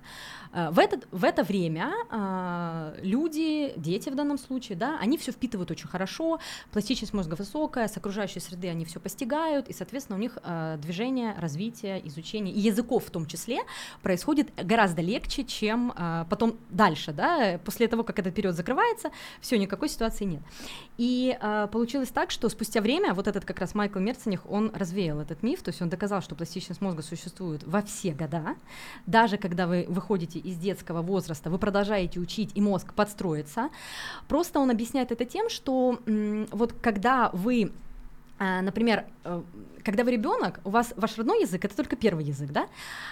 [0.52, 5.32] Э, в, этот, в это время э, люди, дети в данном случае, да, они все
[5.32, 6.40] впитывают очень хорошо,
[6.72, 11.36] пластичность мозга высокая, с окружающей среды они все постигают, и, соответственно, у них э, движение,
[11.38, 13.60] развитие, изучение, языков в том числе,
[14.02, 19.58] происходит гораздо легче, чем э, потом дальше, да, после того, как этот период закрывается, все,
[19.58, 20.42] никакой ситуации нет.
[20.98, 25.20] И э, получилось так, что спустя время вот этот как раз Майкл Мерцених, он развеял
[25.20, 28.56] этот миф, то есть он доказал, что пластичность мозга существует во все года,
[29.06, 33.70] даже когда вы выходите из детского возраста, вы продолжаете учить, и мозг подстроится.
[34.28, 37.72] Просто он объясняет это тем, что м, вот когда вы
[38.62, 39.42] например, э,
[39.84, 42.68] когда вы ребенок, у вас ваш родной язык это только первый язык, да,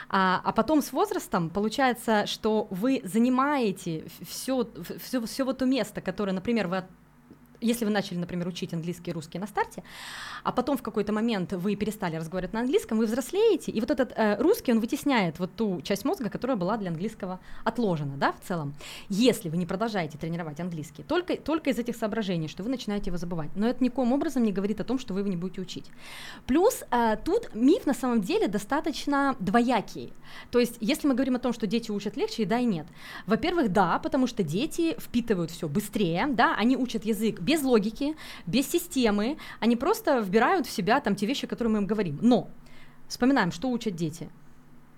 [0.09, 4.67] а, а потом с возрастом получается, что вы занимаете все,
[5.03, 6.84] все, все вот то место, которое, например, вы
[7.62, 9.84] если вы начали, например, учить английский и русский на старте,
[10.43, 14.14] а потом в какой-то момент вы перестали разговаривать на английском, вы взрослеете, и вот этот
[14.16, 18.47] э, русский, он вытесняет вот ту часть мозга, которая была для английского отложена, да, в
[18.47, 18.74] целом.
[19.09, 23.18] Если вы не продолжаете тренировать английский, только, только из этих соображений, что вы начинаете его
[23.18, 23.49] забывать.
[23.55, 25.86] Но это никоим образом не говорит о том, что вы его не будете учить.
[26.47, 30.14] Плюс э, тут миф на самом деле достаточно двоякий.
[30.49, 32.88] То есть, если мы говорим о том, что дети учат легче, и да, и нет.
[33.28, 38.70] Во-первых, да, потому что дети впитывают все быстрее, да, они учат язык без логики, без
[38.70, 42.20] системы, они просто вбирают в себя там те вещи, которые мы им говорим.
[42.22, 42.49] Но
[43.08, 44.30] вспоминаем, что учат дети–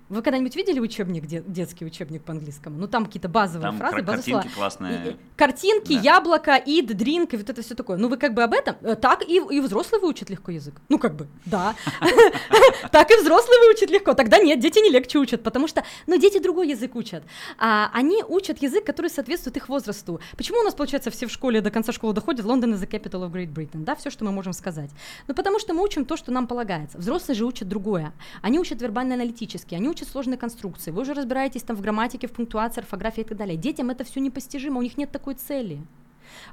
[0.09, 2.77] вы когда-нибудь видели учебник, де- детский учебник по английскому?
[2.77, 4.55] Ну, там какие-то базовые там фразы, базовые картинки слова.
[4.55, 5.11] классные.
[5.11, 6.01] И, картинки, да.
[6.01, 7.97] яблоко, ид, дринк, и вот это все такое.
[7.97, 8.75] Ну, вы как бы об этом?
[8.81, 10.75] Э, так и, и взрослые выучат легко язык.
[10.89, 11.75] Ну, как бы, да.
[12.91, 14.13] Так и взрослые выучат легко.
[14.13, 17.23] Тогда нет, дети не легче учат, потому что, ну, дети другой язык учат.
[17.57, 20.19] А они учат язык, который соответствует их возрасту.
[20.37, 22.45] Почему у нас, получается, все в школе до конца школы доходят?
[22.45, 24.91] Лондон is the capital of Great Britain, да, все, что мы можем сказать.
[25.27, 26.97] Ну, потому что мы учим то, что нам полагается.
[26.97, 28.13] Взрослые же учат другое.
[28.41, 32.81] Они учат вербально-аналитически, они учат сложные конструкции, вы уже разбираетесь там в грамматике, в пунктуации,
[32.81, 33.57] орфографии и так далее.
[33.57, 35.79] Детям это все непостижимо, у них нет такой цели.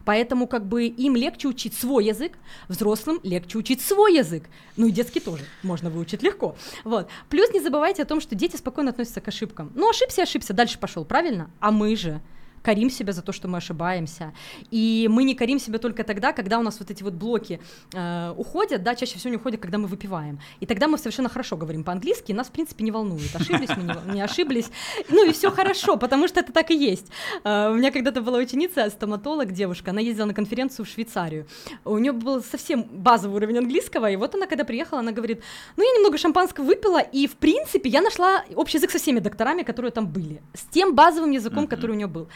[0.04, 2.38] Поэтому как бы им легче учить свой язык,
[2.68, 4.44] взрослым легче учить свой язык.
[4.76, 6.54] Ну и детский тоже можно выучить легко.
[6.84, 7.08] Вот.
[7.28, 9.72] Плюс не забывайте о том, что дети спокойно относятся к ошибкам.
[9.74, 11.50] Ну ошибся, ошибся, дальше пошел, правильно?
[11.60, 12.20] А мы же
[12.62, 14.32] корим себя за то, что мы ошибаемся.
[14.70, 17.60] И мы не корим себя только тогда, когда у нас вот эти вот блоки
[17.92, 20.40] э, уходят, да, чаще всего не уходят, когда мы выпиваем.
[20.60, 23.82] И тогда мы совершенно хорошо говорим по-английски, и нас, в принципе, не волнует, ошиблись мы,
[23.82, 24.70] не, не ошиблись.
[25.08, 27.06] Ну и все хорошо, потому что это так и есть.
[27.44, 31.46] Э, у меня когда-то была ученица, стоматолог, девушка, она ездила на конференцию в Швейцарию.
[31.84, 35.42] У нее был совсем базовый уровень английского, и вот она, когда приехала, она говорит,
[35.76, 39.62] ну я немного шампанского выпила, и, в принципе, я нашла общий язык со всеми докторами,
[39.62, 42.28] которые там были, с тем базовым языком, который у нее был.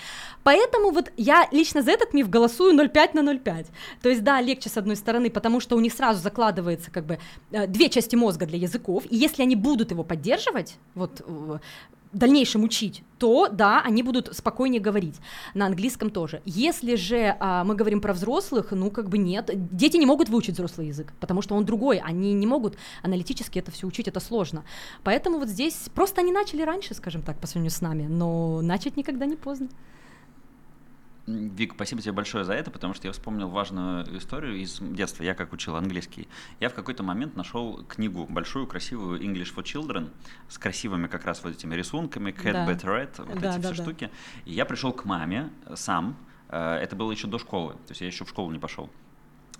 [0.42, 3.66] Поэтому вот я лично за этот миф голосую 0,5 на 0,5.
[4.02, 7.18] То есть, да, легче с одной стороны, потому что у них сразу закладывается как бы
[7.50, 11.60] э, две части мозга для языков, и если они будут его поддерживать, вот в
[12.18, 15.16] дальнейшем учить, то да, они будут спокойнее говорить.
[15.52, 16.40] На английском тоже.
[16.44, 20.54] Если же а, мы говорим про взрослых, ну как бы нет, дети не могут выучить
[20.54, 24.64] взрослый язык, потому что он другой, они не могут аналитически это все учить, это сложно.
[25.02, 28.96] Поэтому вот здесь просто они начали раньше, скажем так, по сравнению с нами, но начать
[28.96, 29.68] никогда не поздно.
[31.26, 35.22] Вик, спасибо тебе большое за это, потому что я вспомнил важную историю из детства.
[35.22, 36.28] Я как учил английский.
[36.60, 40.10] Я в какой-то момент нашел книгу большую, красивую English for Children
[40.48, 42.70] с красивыми как раз вот этими рисунками, Cat, да.
[42.70, 43.82] Better Red, вот да, эти да, все да.
[43.82, 44.10] штуки.
[44.44, 46.16] И я пришел к маме сам.
[46.50, 48.90] Э, это было еще до школы, то есть я еще в школу не пошел.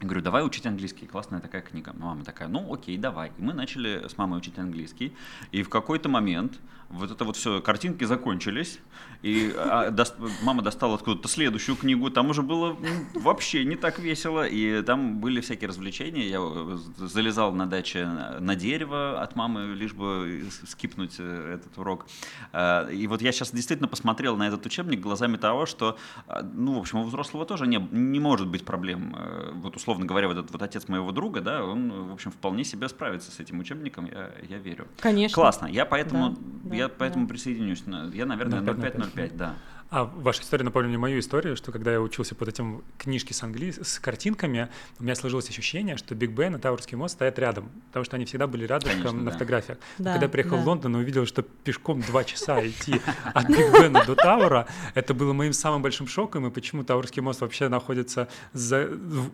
[0.05, 1.95] Я говорю, давай учить английский, классная такая книга.
[1.97, 3.33] Мама такая, ну окей, давай.
[3.39, 5.15] И мы начали с мамой учить английский.
[5.51, 8.79] И в какой-то момент вот это вот все, картинки закончились,
[9.23, 10.05] и а, до,
[10.43, 12.77] мама достала откуда-то следующую книгу, там уже было
[13.15, 18.07] вообще не так весело, и там были всякие развлечения, я э, залезал на даче
[18.39, 22.07] на дерево от мамы, лишь бы скипнуть э, этот урок.
[22.53, 25.97] А, и вот я сейчас действительно посмотрел на этот учебник глазами того, что,
[26.27, 29.15] а, ну, в общем, у взрослого тоже не, не может быть проблем.
[29.17, 32.65] Э, вот, условно говоря, вот этот вот отец моего друга, да, он, в общем, вполне
[32.65, 34.87] себе справится с этим учебником, я, я верю.
[35.01, 35.35] Конечно.
[35.35, 35.67] Классно.
[35.67, 37.31] Я поэтому, да, я я поэтому да.
[37.31, 37.85] присоединюсь.
[38.13, 39.55] Я, наверное, 0,5-0,5, да.
[39.95, 43.45] А ваша история напомнила мне мою историю, что когда я учился под этим книжки с,
[43.45, 43.71] англи...
[43.71, 44.69] с картинками,
[44.99, 48.25] у меня сложилось ощущение, что Биг Бен и Тауэрский мост стоят рядом, потому что они
[48.25, 49.31] всегда были рядом Конечно, на да.
[49.31, 49.79] фотографиях.
[49.99, 50.63] Да, когда я приехал да.
[50.65, 53.01] в Лондон и увидел, что пешком два часа идти
[53.35, 57.41] от Биг Бена до Тауэра, это было моим самым большим шоком, и почему Тауэрский мост
[57.41, 58.91] вообще находится, за,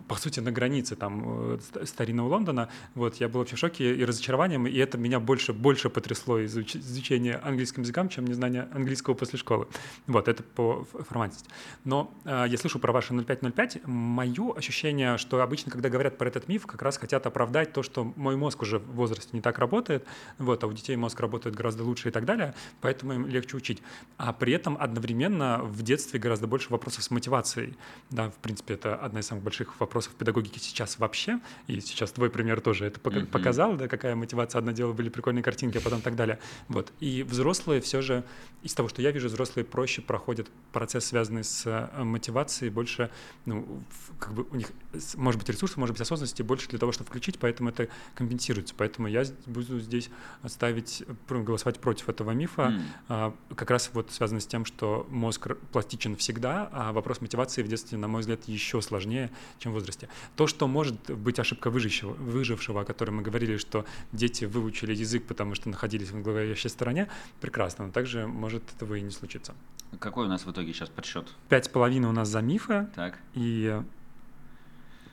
[0.07, 4.67] по сути, на границе там старинного Лондона, вот, я был вообще в шоке и разочарованием,
[4.67, 9.67] и это меня больше, больше потрясло из изучения английским языком, чем незнание английского после школы.
[10.05, 11.49] Вот, это по формальности.
[11.83, 13.85] Но э, я слышу про ваши 0505.
[13.85, 18.03] Мое ощущение, что обычно, когда говорят про этот миф, как раз хотят оправдать то, что
[18.03, 20.05] мой мозг уже в возрасте не так работает,
[20.37, 23.81] вот, а у детей мозг работает гораздо лучше и так далее, поэтому им легче учить.
[24.17, 27.77] А при этом одновременно в детстве гораздо больше вопросов с мотивацией.
[28.09, 32.29] Да, в принципе, это одна из самых больших вопросов педагогики сейчас вообще, и сейчас твой
[32.29, 33.27] пример тоже это mm-hmm.
[33.27, 34.59] показал, да, какая мотивация.
[34.59, 36.39] Одно дело были прикольные картинки, а потом так далее.
[36.67, 36.91] Вот.
[36.99, 38.23] И взрослые все же,
[38.63, 40.40] из того, что я вижу, взрослые проще проходят
[40.71, 43.09] процесс, связанный с э, мотивацией, больше,
[43.45, 43.83] ну,
[44.19, 44.71] как бы у них,
[45.15, 48.73] может быть, ресурсов, может быть, осознанности больше для того, чтобы включить, поэтому это компенсируется.
[48.77, 50.09] Поэтому я буду здесь
[50.45, 52.73] ставить, голосовать против этого мифа,
[53.07, 53.33] mm.
[53.55, 57.97] как раз вот связано с тем, что мозг пластичен всегда, а вопрос мотивации в детстве,
[57.97, 60.09] на мой взгляд, еще сложнее, чем в возрасте.
[60.35, 65.25] То, что может быть ошибка выжившего, выжившего о которой мы говорили, что дети выучили язык,
[65.25, 67.07] потому что находились в говорящей стороне,
[67.39, 69.53] прекрасно, но также может этого и не случиться.
[69.99, 71.27] Какой у нас в итоге сейчас подсчет?
[71.49, 72.87] Пять с половиной у нас за мифы.
[72.95, 73.19] Так.
[73.33, 73.81] И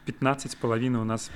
[0.04, 1.30] пятнадцать с половиной у нас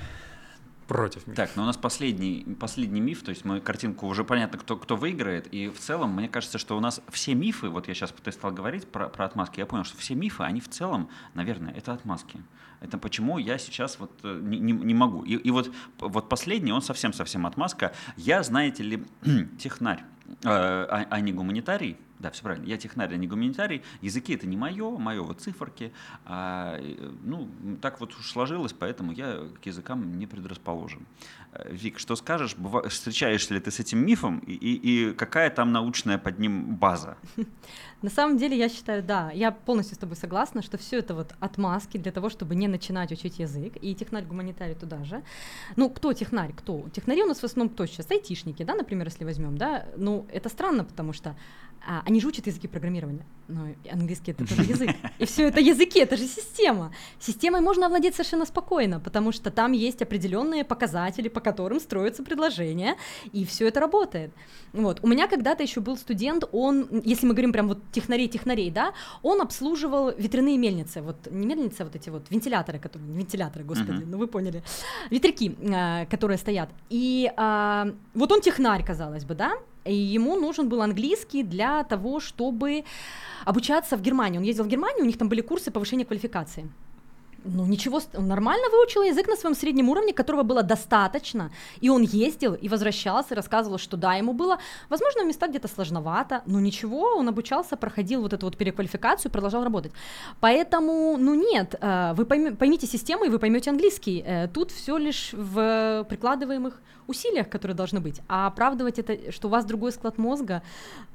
[0.93, 1.37] против мифа.
[1.37, 4.97] Так, но у нас последний, последний миф, то есть мы картинку уже понятно, кто, кто
[4.97, 8.53] выиграет, и в целом мне кажется, что у нас все мифы, вот я сейчас стал
[8.53, 12.43] говорить про, про отмазки, я понял, что все мифы, они в целом, наверное, это отмазки.
[12.81, 15.23] Это почему я сейчас вот э, не, не, не могу.
[15.23, 17.93] И, и вот, вот последний, он совсем-совсем отмазка.
[18.17, 19.05] Я, знаете ли,
[19.59, 22.67] технарь, э, а, а не гуманитарий, да, все правильно.
[22.67, 23.83] Я технарь, а не гуманитарий.
[24.01, 25.93] Языки это не мое, мое вот циферки.
[26.25, 26.81] А,
[27.23, 27.49] ну,
[27.83, 31.07] так вот уж сложилось, поэтому я к языкам не предрасположен.
[31.53, 32.57] Э, Вик, что скажешь?
[32.57, 32.89] Быва...
[32.89, 37.17] Встречаешься ли ты с этим мифом и, и, и какая там научная под ним база?
[38.03, 41.35] На самом деле, я считаю, да, я полностью с тобой согласна, что все это вот
[41.41, 45.23] отмазки для того, чтобы не начинать учить язык, и технарь гуманитарий туда же.
[45.77, 46.89] Ну, кто технарь, кто?
[46.93, 48.11] Технари у нас в основном кто сейчас?
[48.11, 51.37] Айтишники, да, например, если возьмем, да, ну, это странно, потому что
[51.87, 54.91] а, они же учат языки программирования, но английский это тоже язык.
[55.19, 56.93] И все это языки, это же система.
[57.19, 62.97] Системой можно овладеть совершенно спокойно, потому что там есть определенные показатели, по которым строятся предложения,
[63.33, 64.33] и все это работает.
[64.73, 65.01] Вот.
[65.03, 69.41] У меня когда-то еще был студент, он, если мы говорим прям вот технарей-технарей, да, он
[69.41, 74.07] обслуживал ветряные мельницы, вот не мельницы, а вот эти вот вентиляторы, которые, вентиляторы, господи, uh-huh.
[74.07, 74.63] ну вы поняли,
[75.11, 76.71] ветряки, а, которые стоят.
[76.91, 79.53] И а, вот он технарь, казалось бы, да,
[79.85, 82.85] и ему нужен был английский для того, чтобы
[83.45, 84.39] обучаться в Германии.
[84.39, 86.71] Он ездил в Германию, у них там были курсы повышения квалификации
[87.45, 92.55] ну ничего, нормально выучил язык на своем среднем уровне, которого было достаточно, и он ездил
[92.55, 97.17] и возвращался, и рассказывал, что да, ему было, возможно, в местах где-то сложновато, но ничего,
[97.17, 99.93] он обучался, проходил вот эту вот переквалификацию, продолжал работать.
[100.41, 104.23] Поэтому, ну нет, э, вы поймите систему, и вы поймете английский.
[104.25, 108.21] Э, тут все лишь в прикладываемых усилиях, которые должны быть.
[108.29, 110.63] А оправдывать это, что у вас другой склад мозга,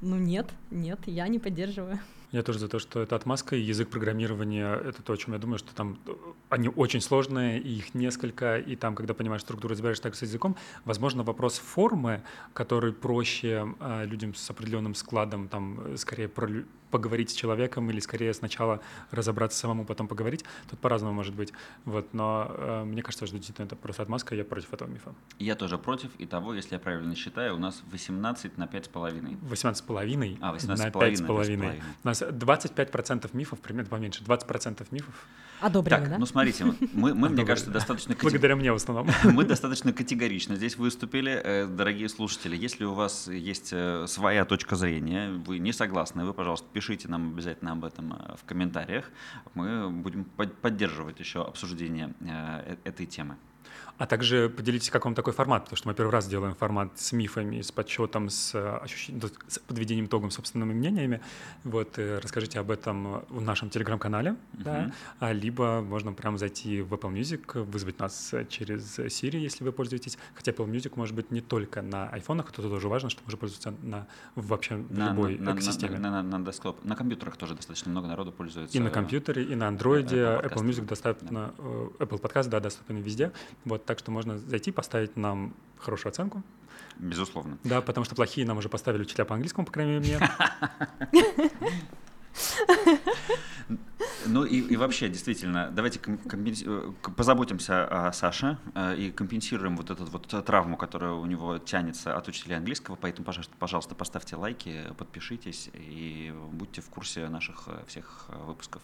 [0.00, 1.98] ну нет, нет, я не поддерживаю.
[2.30, 5.38] Я тоже за то, что это отмазка, и язык программирования— это то, о чем я
[5.38, 6.12] думаю, что там э,
[6.50, 10.54] они очень сложные, и их несколько, и там, когда понимаешь структуру, разбираешь так с языком,
[10.84, 12.22] возможно, вопрос формы,
[12.52, 16.48] который проще э, людям с определенным складом, там, э, скорее про,
[16.90, 18.80] поговорить с человеком или скорее сначала
[19.10, 20.44] разобраться самому, потом поговорить.
[20.70, 21.52] Тут по-разному может быть.
[21.84, 25.14] Вот, но э, мне кажется, что действительно это просто отмазка, я против этого мифа.
[25.38, 26.10] Я тоже против.
[26.18, 29.38] И того, если я правильно считаю, у нас 18 на 5,5.
[29.48, 31.82] 18,5 а, 18 на 5,5.
[32.04, 35.14] У нас 25% мифов, примерно поменьше, 20% мифов.
[35.60, 36.18] Одобрили, так, да?
[36.18, 38.14] ну смотрите, мы, мы мне кажется, достаточно...
[38.20, 39.08] Благодаря мне в основном.
[39.24, 41.32] Мы достаточно категорично здесь выступили.
[41.32, 46.32] Э, дорогие слушатели, если у вас есть э, своя точка зрения, вы не согласны, вы,
[46.32, 49.10] пожалуйста, пишите нам обязательно об этом э, в комментариях.
[49.54, 50.24] Мы будем
[50.62, 53.36] поддерживать еще обсуждение э, этой темы.
[53.98, 57.12] А также поделитесь, как вам такой формат, потому что мы первый раз делаем формат с
[57.12, 58.86] мифами, с подсчетом, с, э.
[59.08, 61.20] Ну, с подведением итогом собственными мнениями.
[61.64, 64.62] Вот, расскажите об этом в нашем телеграм-канале, uh-huh.
[64.62, 69.72] да, а, либо можно прямо зайти в Apple Music, вызвать нас через Siri, если вы
[69.72, 70.16] пользуетесь.
[70.34, 73.74] Хотя Apple Music может быть не только на айфонах, это тоже важно, что можно пользоваться
[73.82, 75.98] на, вообще на, любой на, экосистеме.
[75.98, 76.84] На, на, на, на десктоп.
[76.84, 78.76] На компьютерах тоже достаточно много народу пользуется.
[78.76, 80.16] И на компьютере, и на андроиде.
[80.16, 81.54] Apple, Apple Music доступно, да.
[81.58, 83.32] Э, Apple Podcast, да, доступен везде.
[83.64, 86.42] Вот, так что можно зайти, поставить нам хорошую оценку.
[86.98, 87.56] Безусловно.
[87.64, 91.50] Да, потому что плохие нам уже поставили учителя по английскому, по крайней мере, мне.
[94.26, 100.04] Ну и, и вообще, действительно, давайте э, позаботимся о Саше э, и компенсируем вот эту
[100.04, 102.96] вот травму, которая у него тянется от учителя английского.
[102.96, 108.82] Поэтому, пожалуйста, пожалуйста, поставьте лайки, подпишитесь и будьте в курсе наших э, всех выпусков.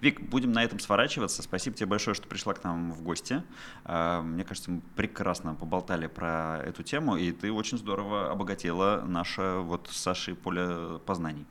[0.00, 1.42] Вик, будем на этом сворачиваться.
[1.42, 3.42] Спасибо тебе большое, что пришла к нам в гости.
[3.84, 9.88] Мне кажется, мы прекрасно поболтали про эту тему, и ты очень здорово обогатила наше вот
[9.90, 11.46] с Сашей поле познаний.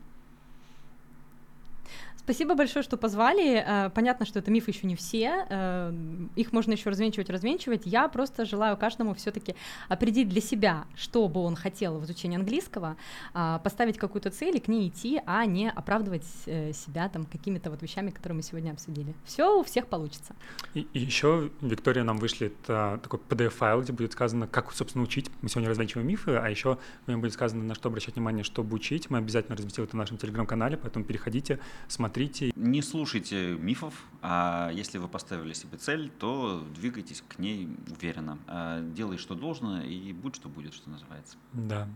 [2.25, 3.63] Спасибо большое, что позвали.
[3.63, 5.45] Э, понятно, что это миф еще не все.
[5.47, 5.93] Э,
[6.35, 7.83] их можно еще развенчивать, развенчивать.
[7.85, 9.55] Я просто желаю каждому все-таки
[9.89, 12.97] определить для себя, что бы он хотел в изучении английского,
[13.35, 17.69] а, поставить какую-то цель и к ней идти, а не оправдывать э, себя там какими-то
[17.69, 19.13] вот вещами, которые мы сегодня обсудили.
[19.25, 20.35] Все у всех получится.
[20.73, 25.29] И, еще Виктория нам вышлет а, такой PDF-файл, где будет сказано, как, собственно, учить.
[25.43, 28.75] Мы сегодня развенчиваем мифы, а еще в нем будет сказано, на что обращать внимание, чтобы
[28.75, 29.11] учить.
[29.11, 32.53] Мы обязательно разместим это в нашем телеграм-канале, поэтому переходите, смотрите смотрите.
[32.55, 38.39] Не слушайте мифов, а если вы поставили себе цель, то двигайтесь к ней уверенно.
[38.47, 41.37] А делай, что должно, и будь, что будет, что называется.
[41.53, 41.87] Да.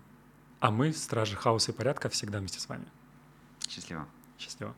[0.60, 2.86] А мы, стражи хаоса и порядка, всегда вместе с вами.
[3.70, 4.08] Счастливо.
[4.38, 4.76] Счастливо.